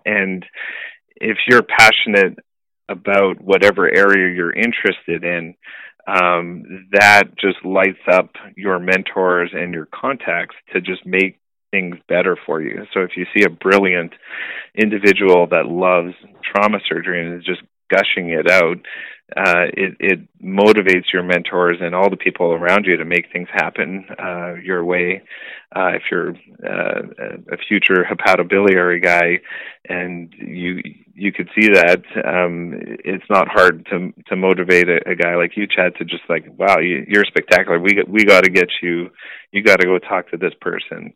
and 0.05 0.45
if 1.21 1.37
you're 1.47 1.63
passionate 1.63 2.37
about 2.89 3.41
whatever 3.41 3.85
area 3.85 4.33
you're 4.35 4.53
interested 4.53 5.23
in, 5.23 5.55
um, 6.07 6.87
that 6.93 7.35
just 7.37 7.57
lights 7.65 7.99
up 8.11 8.29
your 8.55 8.79
mentors 8.79 9.51
and 9.53 9.73
your 9.73 9.87
contacts 9.93 10.55
to 10.73 10.79
just 10.79 11.05
make 11.05 11.39
things 11.71 11.97
better 12.07 12.37
for 12.45 12.61
you. 12.61 12.85
So 12.93 13.01
if 13.01 13.11
you 13.17 13.25
see 13.35 13.43
a 13.43 13.49
brilliant 13.49 14.13
individual 14.73 15.47
that 15.47 15.65
loves 15.65 16.13
trauma 16.43 16.79
surgery 16.87 17.25
and 17.25 17.37
is 17.37 17.45
just 17.45 17.61
gushing 17.91 18.29
it 18.29 18.49
out, 18.49 18.77
uh, 19.35 19.67
it, 19.73 19.97
it 19.99 20.19
motivates 20.41 21.11
your 21.11 21.21
mentors 21.21 21.77
and 21.81 21.93
all 21.93 22.09
the 22.09 22.15
people 22.15 22.53
around 22.53 22.85
you 22.85 22.95
to 22.95 23.03
make 23.03 23.25
things 23.31 23.49
happen 23.51 24.05
uh, 24.17 24.53
your 24.63 24.85
way. 24.85 25.21
Uh, 25.75 25.89
if 25.95 26.03
you're 26.09 26.29
uh, 26.65 27.01
a 27.51 27.57
future 27.67 28.05
hepatobiliary 28.09 29.03
guy, 29.03 29.39
and 29.89 30.33
you 30.37 30.81
you 31.13 31.33
could 31.33 31.49
see 31.59 31.67
that, 31.73 32.03
um, 32.25 32.73
it's 33.03 33.25
not 33.29 33.49
hard 33.49 33.85
to 33.87 34.13
to 34.27 34.35
motivate 34.37 34.87
a, 34.87 35.09
a 35.09 35.15
guy 35.15 35.35
like 35.35 35.57
you, 35.57 35.67
Chad, 35.67 35.95
to 35.97 36.05
just 36.05 36.23
like, 36.29 36.45
wow, 36.57 36.79
you, 36.79 37.05
you're 37.05 37.25
spectacular. 37.25 37.79
We 37.79 38.01
we 38.07 38.23
got 38.23 38.45
to 38.45 38.49
get 38.49 38.69
you. 38.81 39.09
You 39.51 39.61
got 39.61 39.81
to 39.81 39.87
go 39.87 39.99
talk 39.99 40.29
to 40.31 40.37
this 40.37 40.53
person, 40.61 41.13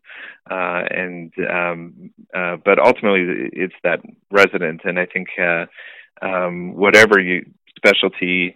uh, 0.50 0.82
and 0.90 1.32
um, 1.50 2.10
uh, 2.34 2.56
but 2.62 2.78
ultimately, 2.78 3.48
it's 3.54 3.74
that 3.84 4.00
resident, 4.30 4.82
and 4.84 4.98
I 4.98 5.06
think. 5.06 5.28
Uh, 5.40 5.64
um, 6.20 6.74
whatever 6.74 7.18
you 7.18 7.44
specialty 7.76 8.54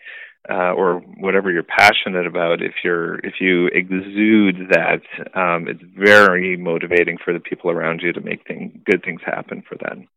uh, 0.49 0.73
or 0.73 1.01
whatever 1.19 1.51
you're 1.51 1.64
passionate 1.64 2.27
about, 2.27 2.62
if 2.62 2.75
you're 2.85 3.19
if 3.19 3.35
you 3.41 3.67
exude 3.67 4.71
that, 4.71 5.03
um, 5.35 5.67
it's 5.69 5.83
very 5.97 6.57
motivating 6.57 7.19
for 7.23 7.33
the 7.33 7.41
people 7.41 7.71
around 7.71 8.01
you 8.03 8.12
to 8.12 8.21
make 8.21 8.47
thing, 8.47 8.81
good 8.85 9.03
things 9.05 9.21
happen 9.25 9.62
for 9.69 9.77
them. 9.77 10.09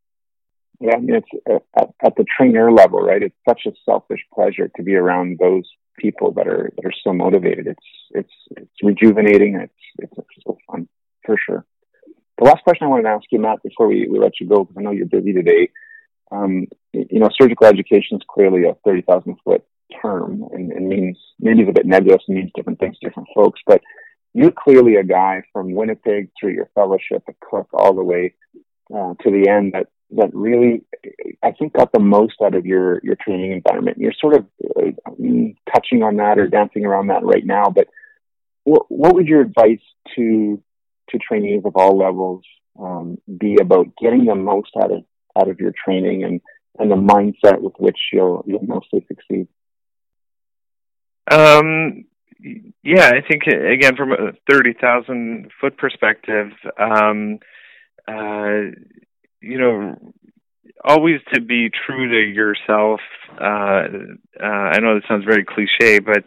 Yeah, 0.80 0.96
I 0.96 1.00
mean, 1.00 1.16
it's 1.16 1.28
uh, 1.50 1.58
at, 1.78 1.88
at 2.04 2.16
the 2.16 2.24
trainer 2.36 2.72
level, 2.72 3.00
right? 3.00 3.22
It's 3.22 3.36
such 3.48 3.62
a 3.66 3.72
selfish 3.84 4.20
pleasure 4.32 4.70
to 4.76 4.82
be 4.82 4.94
around 4.94 5.38
those 5.38 5.64
people 5.98 6.32
that 6.32 6.46
are 6.46 6.70
that 6.76 6.86
are 6.86 6.94
so 7.04 7.12
motivated. 7.12 7.66
It's 7.66 7.86
it's 8.12 8.32
it's 8.56 8.82
rejuvenating. 8.82 9.56
It's 9.56 9.72
it's, 9.98 10.12
it's 10.16 10.44
so 10.46 10.58
fun 10.70 10.88
for 11.24 11.36
sure. 11.36 11.66
The 12.38 12.44
last 12.44 12.64
question 12.64 12.86
I 12.86 12.88
wanted 12.88 13.02
to 13.02 13.10
ask 13.10 13.24
you, 13.30 13.38
Matt, 13.38 13.62
before 13.62 13.86
we, 13.86 14.08
we 14.08 14.18
let 14.18 14.40
you 14.40 14.48
go, 14.48 14.64
because 14.64 14.76
I 14.78 14.82
know 14.82 14.92
you're 14.92 15.04
busy 15.04 15.34
today, 15.34 15.68
um, 16.30 16.66
you 16.92 17.18
know, 17.18 17.28
surgical 17.40 17.66
education 17.66 18.18
is 18.18 18.22
clearly 18.28 18.64
a 18.64 18.74
30,000 18.84 19.36
foot 19.44 19.64
term 20.00 20.44
and, 20.52 20.72
and 20.72 20.88
means 20.88 21.18
maybe 21.38 21.62
it's 21.62 21.70
a 21.70 21.74
bit 21.74 21.86
nebulous 21.86 22.22
and 22.28 22.36
means 22.36 22.50
different 22.54 22.78
things 22.78 22.98
to 22.98 23.08
different 23.08 23.28
folks, 23.34 23.60
but 23.66 23.80
you're 24.32 24.52
clearly 24.52 24.96
a 24.96 25.04
guy 25.04 25.42
from 25.52 25.74
Winnipeg 25.74 26.30
through 26.38 26.52
your 26.52 26.70
fellowship 26.74 27.24
at 27.28 27.40
Cook 27.40 27.68
all 27.72 27.94
the 27.94 28.04
way 28.04 28.34
uh, 28.94 29.14
to 29.22 29.30
the 29.30 29.48
end 29.48 29.72
that 29.74 29.88
that 30.12 30.34
really, 30.34 30.82
I 31.40 31.52
think, 31.52 31.74
got 31.74 31.92
the 31.92 32.00
most 32.00 32.34
out 32.42 32.54
of 32.54 32.66
your 32.66 33.00
your 33.04 33.16
training 33.16 33.52
environment. 33.52 33.98
You're 33.98 34.12
sort 34.20 34.34
of 34.34 34.46
uh, 34.76 34.90
touching 35.72 36.02
on 36.02 36.16
that 36.16 36.38
or 36.38 36.48
dancing 36.48 36.84
around 36.84 37.08
that 37.08 37.24
right 37.24 37.44
now, 37.44 37.70
but 37.70 37.88
what, 38.64 38.86
what 38.88 39.14
would 39.14 39.26
your 39.26 39.40
advice 39.40 39.80
to 40.16 40.62
to 41.10 41.18
trainees 41.18 41.62
of 41.64 41.76
all 41.76 41.98
levels 41.98 42.44
um, 42.80 43.18
be 43.38 43.56
about 43.60 43.88
getting 44.00 44.26
the 44.26 44.34
most 44.34 44.70
out 44.80 44.92
of 44.92 45.04
out 45.38 45.48
of 45.48 45.60
your 45.60 45.72
training 45.84 46.24
and, 46.24 46.40
and 46.78 46.90
the 46.90 46.96
mindset 46.96 47.60
with 47.60 47.74
which 47.78 47.98
you'll 48.12 48.44
you'll 48.46 48.64
mostly 48.64 49.04
succeed? 49.08 49.48
Um, 51.30 52.04
yeah, 52.82 53.10
I 53.10 53.20
think 53.26 53.42
again 53.46 53.96
from 53.96 54.12
a 54.12 54.32
thirty 54.50 54.74
thousand 54.80 55.50
foot 55.60 55.76
perspective, 55.76 56.48
um, 56.78 57.38
uh, 58.08 58.72
you 59.40 59.58
know, 59.58 59.96
always 60.84 61.20
to 61.34 61.40
be 61.40 61.70
true 61.86 62.08
to 62.08 62.32
yourself. 62.32 63.00
Uh, 63.40 63.82
uh, 64.42 64.46
I 64.46 64.78
know 64.80 64.94
that 64.94 65.02
sounds 65.08 65.24
very 65.24 65.44
cliche, 65.44 66.00
but 66.00 66.24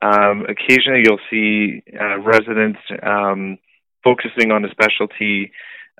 um, 0.00 0.46
occasionally 0.48 1.04
you'll 1.04 1.18
see 1.30 1.82
uh, 1.98 2.18
residents 2.20 2.80
um, 3.02 3.58
focusing 4.02 4.50
on 4.50 4.64
a 4.64 4.70
specialty 4.70 5.52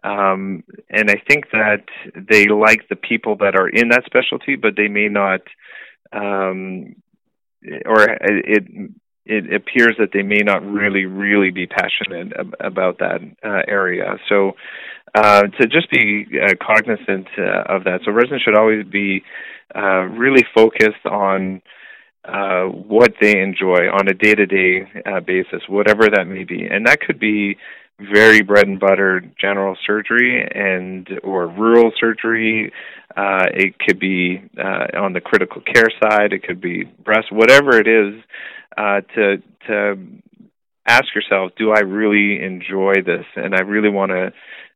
um, 0.05 0.65
and 0.91 1.11
I 1.11 1.23
think 1.29 1.51
that 1.53 1.85
they 2.15 2.47
like 2.47 2.89
the 2.89 2.97
people 2.97 3.37
that 3.37 3.55
are 3.55 3.69
in 3.69 3.91
that 3.91 4.05
specialty, 4.05 4.57
but 4.57 4.75
they 4.77 4.89
may 4.89 5.09
not, 5.09 5.43
um, 6.13 6.97
or 7.87 8.03
it 8.21 8.65
it 9.25 9.55
appears 9.55 9.95
that 10.01 10.11
they 10.13 10.23
may 10.23 10.41
not 10.41 10.67
really 10.67 11.07
really 11.07 11.51
be 11.51 11.67
passionate 11.67 12.33
ab- 12.37 12.57
about 12.59 12.99
that 12.99 13.21
uh, 13.45 13.63
area. 13.69 14.17
So 14.29 14.53
uh, 15.15 15.43
to 15.43 15.67
just 15.69 15.89
be 15.91 16.27
uh, 16.43 16.55
cognizant 16.61 17.29
uh, 17.39 17.75
of 17.75 17.85
that. 17.85 18.01
So 18.05 18.11
residents 18.11 18.45
should 18.45 18.59
always 18.59 18.85
be 18.87 19.23
uh, 19.75 20.09
really 20.09 20.45
focused 20.55 21.07
on 21.07 21.63
uh, 22.25 22.65
what 22.65 23.15
they 23.21 23.39
enjoy 23.39 23.89
on 23.91 24.09
a 24.09 24.15
day-to-day 24.15 25.03
basis, 25.27 25.63
whatever 25.69 26.09
that 26.09 26.27
may 26.27 26.45
be, 26.45 26.67
and 26.67 26.87
that 26.87 27.01
could 27.01 27.19
be 27.19 27.57
very 28.13 28.43
bread 28.43 28.67
and 28.67 28.81
butter 28.81 29.21
general 29.41 29.77
surgery 29.87 30.43
and 30.43 31.09
or 31.23 31.47
rural 31.47 31.93
surgery. 31.99 32.73
Uh, 33.17 33.47
it 33.53 33.79
could 33.79 33.99
be 33.99 34.43
uh, 34.59 34.99
on 34.99 35.13
the 35.13 35.21
critical 35.21 35.61
care 35.61 35.91
side. 36.03 36.33
It 36.33 36.43
could 36.43 36.61
be 36.61 36.85
breast, 36.85 37.31
whatever 37.31 37.79
it 37.79 37.87
is. 37.87 38.23
Uh, 38.77 39.03
to 39.15 39.37
to 39.67 39.97
ask 40.87 41.05
yourself, 41.15 41.53
do 41.57 41.71
I 41.71 41.81
really 41.81 42.43
enjoy 42.43 42.95
this? 43.05 43.27
And 43.37 43.55
I 43.55 43.61
really 43.61 43.91
want 43.91 44.11
to 44.11 44.33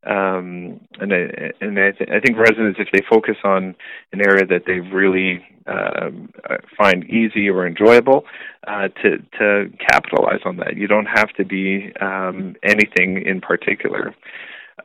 um, 0.07 0.81
and 1.01 1.13
I, 1.13 1.53
and 1.61 1.79
I, 1.79 1.91
th- 1.93 2.11
I 2.11 2.21
think 2.21 2.39
residents, 2.39 2.79
if 2.79 2.89
they 2.93 3.03
focus 3.09 3.37
on 3.45 3.75
an 4.13 4.21
area 4.21 4.47
that 4.47 4.63
they 4.67 4.81
really 4.81 5.45
um, 5.67 6.31
find 6.77 7.05
easy 7.05 7.49
or 7.49 7.67
enjoyable, 7.67 8.25
uh, 8.67 8.89
to 9.03 9.19
to 9.39 9.71
capitalize 9.79 10.41
on 10.45 10.57
that. 10.59 10.77
You 10.77 10.87
don't 10.87 11.07
have 11.07 11.33
to 11.35 11.45
be 11.45 11.93
um, 12.01 12.55
anything 12.63 13.23
in 13.27 13.41
particular. 13.41 14.15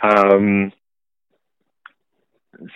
Um, 0.01 0.71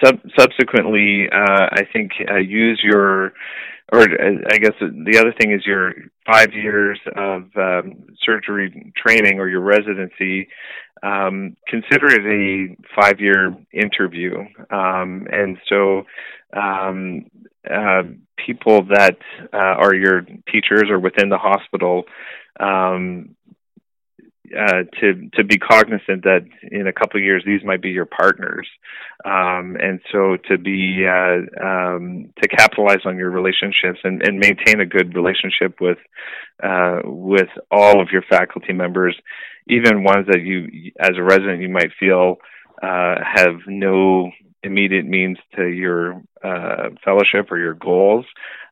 sub- 0.04 0.22
subsequently, 0.38 1.28
uh, 1.32 1.68
I 1.72 1.82
think 1.92 2.12
uh, 2.30 2.38
use 2.38 2.82
your 2.84 3.34
or 3.92 4.02
uh, 4.02 4.06
I 4.52 4.58
guess 4.58 4.74
the 4.80 5.18
other 5.20 5.34
thing 5.40 5.52
is 5.52 5.66
your 5.66 5.94
five 6.26 6.54
years 6.54 7.00
of 7.16 7.44
um, 7.56 8.06
surgery 8.24 8.94
training 8.96 9.40
or 9.40 9.48
your 9.48 9.62
residency. 9.62 10.48
Um, 11.04 11.56
consider 11.68 12.08
it 12.08 12.26
a 12.26 12.76
five-year 13.00 13.56
interview, 13.72 14.40
um, 14.72 15.28
and 15.32 15.58
so 15.70 16.04
um, 16.54 17.26
uh, 17.70 18.04
people 18.44 18.86
that 18.86 19.18
uh, 19.54 19.58
are 19.58 19.94
your 19.94 20.22
teachers 20.52 20.86
or 20.90 21.00
within 21.00 21.30
the 21.30 21.38
hospital 21.38 22.06
um, 22.60 23.35
uh, 24.58 24.84
to 25.00 25.30
to 25.34 25.44
be 25.44 25.58
cognizant 25.58 26.24
that 26.24 26.46
in 26.72 26.88
a 26.88 26.94
couple 26.94 27.20
of 27.20 27.24
years 27.24 27.44
these 27.46 27.64
might 27.64 27.82
be 27.82 27.90
your 27.90 28.06
partners, 28.06 28.68
um, 29.24 29.78
and 29.80 30.00
so 30.12 30.38
to 30.50 30.58
be 30.58 31.06
uh, 31.08 31.66
um, 31.66 32.34
to 32.42 32.48
capitalize 32.48 33.06
on 33.06 33.18
your 33.18 33.30
relationships 33.30 34.00
and, 34.04 34.22
and 34.22 34.40
maintain 34.40 34.80
a 34.80 34.86
good 34.86 35.16
relationship 35.16 35.80
with 35.80 35.98
uh, 36.64 37.00
with 37.04 37.50
all 37.72 38.02
of 38.02 38.10
your 38.12 38.24
faculty 38.30 38.74
members, 38.74 39.16
even 39.68 40.04
ones 40.04 40.28
that 40.28 40.42
you 40.42 40.92
as 41.00 41.12
a 41.18 41.24
resident 41.24 41.62
you 41.62 41.70
might 41.70 41.92
feel 42.00 42.38
uh, 42.82 43.16
have 43.24 43.56
no 43.68 44.32
immediate 44.66 45.06
means 45.06 45.38
to 45.56 45.66
your 45.66 46.22
uh, 46.44 46.90
fellowship 47.04 47.52
or 47.52 47.58
your 47.58 47.74
goals. 47.74 48.26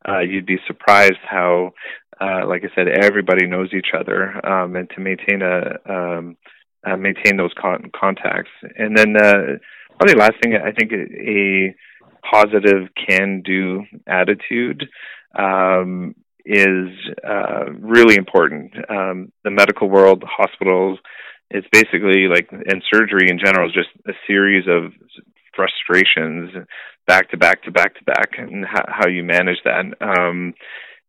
Uh, 0.08 0.20
you'd 0.20 0.46
be 0.46 0.58
surprised 0.68 1.20
how 1.26 1.72
uh, 2.20 2.48
like 2.48 2.64
I 2.64 2.74
said, 2.76 2.88
everybody 2.88 3.48
knows 3.48 3.70
each 3.74 3.88
other, 3.98 4.46
um, 4.46 4.76
and 4.76 4.90
to 4.92 5.00
maintain 5.00 5.42
a 5.42 5.92
um, 5.92 6.38
uh, 6.86 6.98
maintain 6.98 7.38
those 7.38 7.54
con- 7.60 7.92
contacts. 7.96 8.52
And 8.78 8.96
then 8.98 9.16
uh, 9.18 9.58
probably 9.98 10.16
last 10.16 10.34
thing, 10.42 10.54
I 10.56 10.72
think 10.72 10.92
a 10.92 11.76
positive 12.30 12.90
can-do 13.08 13.84
attitude 14.08 14.88
um, 15.38 16.16
is 16.46 16.90
uh, 17.28 17.72
really 17.80 18.16
important. 18.16 18.74
Um, 18.90 19.32
the 19.44 19.52
medical 19.52 19.90
world, 19.90 20.22
the 20.22 20.28
hospitals, 20.28 21.00
it's 21.50 21.68
basically 21.72 22.28
like, 22.28 22.50
and 22.52 22.84
surgery 22.92 23.30
in 23.30 23.40
general 23.44 23.70
is 23.70 23.74
just 23.74 23.90
a 24.08 24.14
series 24.28 24.66
of 24.68 24.92
frustrations 25.56 26.52
back 27.08 27.30
to 27.32 27.38
back 27.38 27.64
to 27.64 27.72
back 27.72 27.96
to 27.96 28.04
back, 28.04 28.30
and 28.38 28.66
how, 28.66 28.86
how 28.88 29.08
you 29.08 29.24
manage 29.24 29.62
that. 29.66 29.86
Um, 30.02 30.54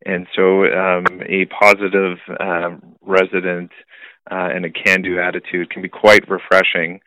And 0.06 0.26
so, 0.36 0.64
um, 0.84 1.06
a 1.38 1.46
positive 1.46 2.18
uh, 2.28 2.70
resident 3.00 3.70
uh, 4.30 4.48
and 4.54 4.66
a 4.66 4.70
can-do 4.70 5.18
attitude 5.18 5.70
can 5.70 5.80
be 5.80 5.88
quite 5.88 6.28
refreshing. 6.28 7.00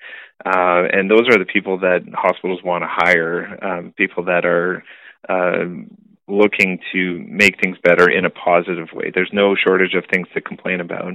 Uh, 0.43 0.83
and 0.95 1.09
those 1.09 1.27
are 1.29 1.37
the 1.37 1.51
people 1.55 1.77
that 1.79 2.01
hospitals 2.13 2.61
want 2.63 2.83
to 2.83 2.89
hire, 2.89 3.57
um, 3.63 3.93
people 4.03 4.23
that 4.25 4.45
are 4.45 4.83
uh, 5.29 5.65
looking 6.27 6.79
to 6.91 7.23
make 7.43 7.55
things 7.61 7.77
better 7.83 8.09
in 8.09 8.25
a 8.25 8.31
positive 8.31 8.89
way. 8.93 9.11
There's 9.13 9.29
no 9.31 9.55
shortage 9.55 9.95
of 9.95 10.05
things 10.11 10.27
to 10.33 10.41
complain 10.41 10.79
about, 10.81 11.13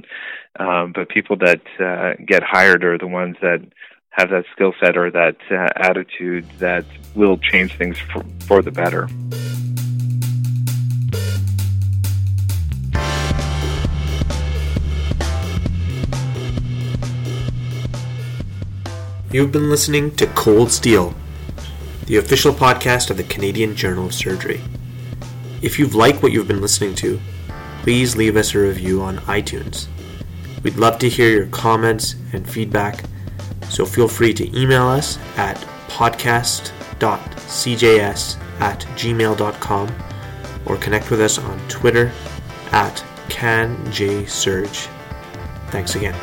um, 0.65 0.93
but 0.95 1.09
people 1.09 1.37
that 1.39 1.63
uh, 1.81 2.13
get 2.33 2.43
hired 2.45 2.85
are 2.85 2.99
the 2.99 3.15
ones 3.23 3.37
that 3.41 3.61
have 4.13 4.29
that 4.29 4.45
skill 4.53 4.75
set 4.79 4.97
or 4.97 5.11
that 5.11 5.37
uh, 5.51 5.69
attitude 5.77 6.47
that 6.59 6.85
will 7.15 7.39
change 7.39 7.77
things 7.77 7.99
for, 7.99 8.23
for 8.47 8.63
the 8.63 8.71
better. 8.71 9.09
You've 19.33 19.51
been 19.51 19.71
listening 19.71 20.15
to 20.17 20.27
Cold 20.27 20.71
Steel, 20.71 21.15
the 22.05 22.19
official 22.19 22.53
podcast 22.53 23.09
of 23.09 23.17
the 23.17 23.23
Canadian 23.25 23.75
Journal 23.75 24.05
of 24.05 24.15
Surgery. 24.15 24.61
If 25.63 25.79
you've 25.79 25.95
liked 25.95 26.23
what 26.23 26.33
you've 26.33 26.49
been 26.49 26.61
listening 26.61 26.95
to, 26.97 27.19
please 27.81 28.15
leave 28.15 28.37
us 28.37 28.55
a 28.55 28.59
review 28.59 29.01
on 29.01 29.17
iTunes. 29.21 29.87
We'd 30.63 30.77
love 30.77 30.99
to 30.99 31.09
hear 31.09 31.31
your 31.31 31.47
comments 31.47 32.15
and 32.35 32.47
feedback, 32.47 33.05
so 33.73 33.87
feel 33.87 34.07
free 34.07 34.35
to 34.35 34.59
email 34.59 34.87
us 34.87 35.19
at 35.39 35.57
podcast.cjs 35.89 36.71
at 38.61 38.81
gmail.com 38.81 39.89
or 40.67 40.77
connect 40.77 41.11
with 41.11 41.21
us 41.23 41.39
on 41.39 41.59
Twitter 41.69 42.13
at 42.71 43.03
CanJSurg. 43.29 44.89
Thanks 45.71 45.95
again. 45.95 46.15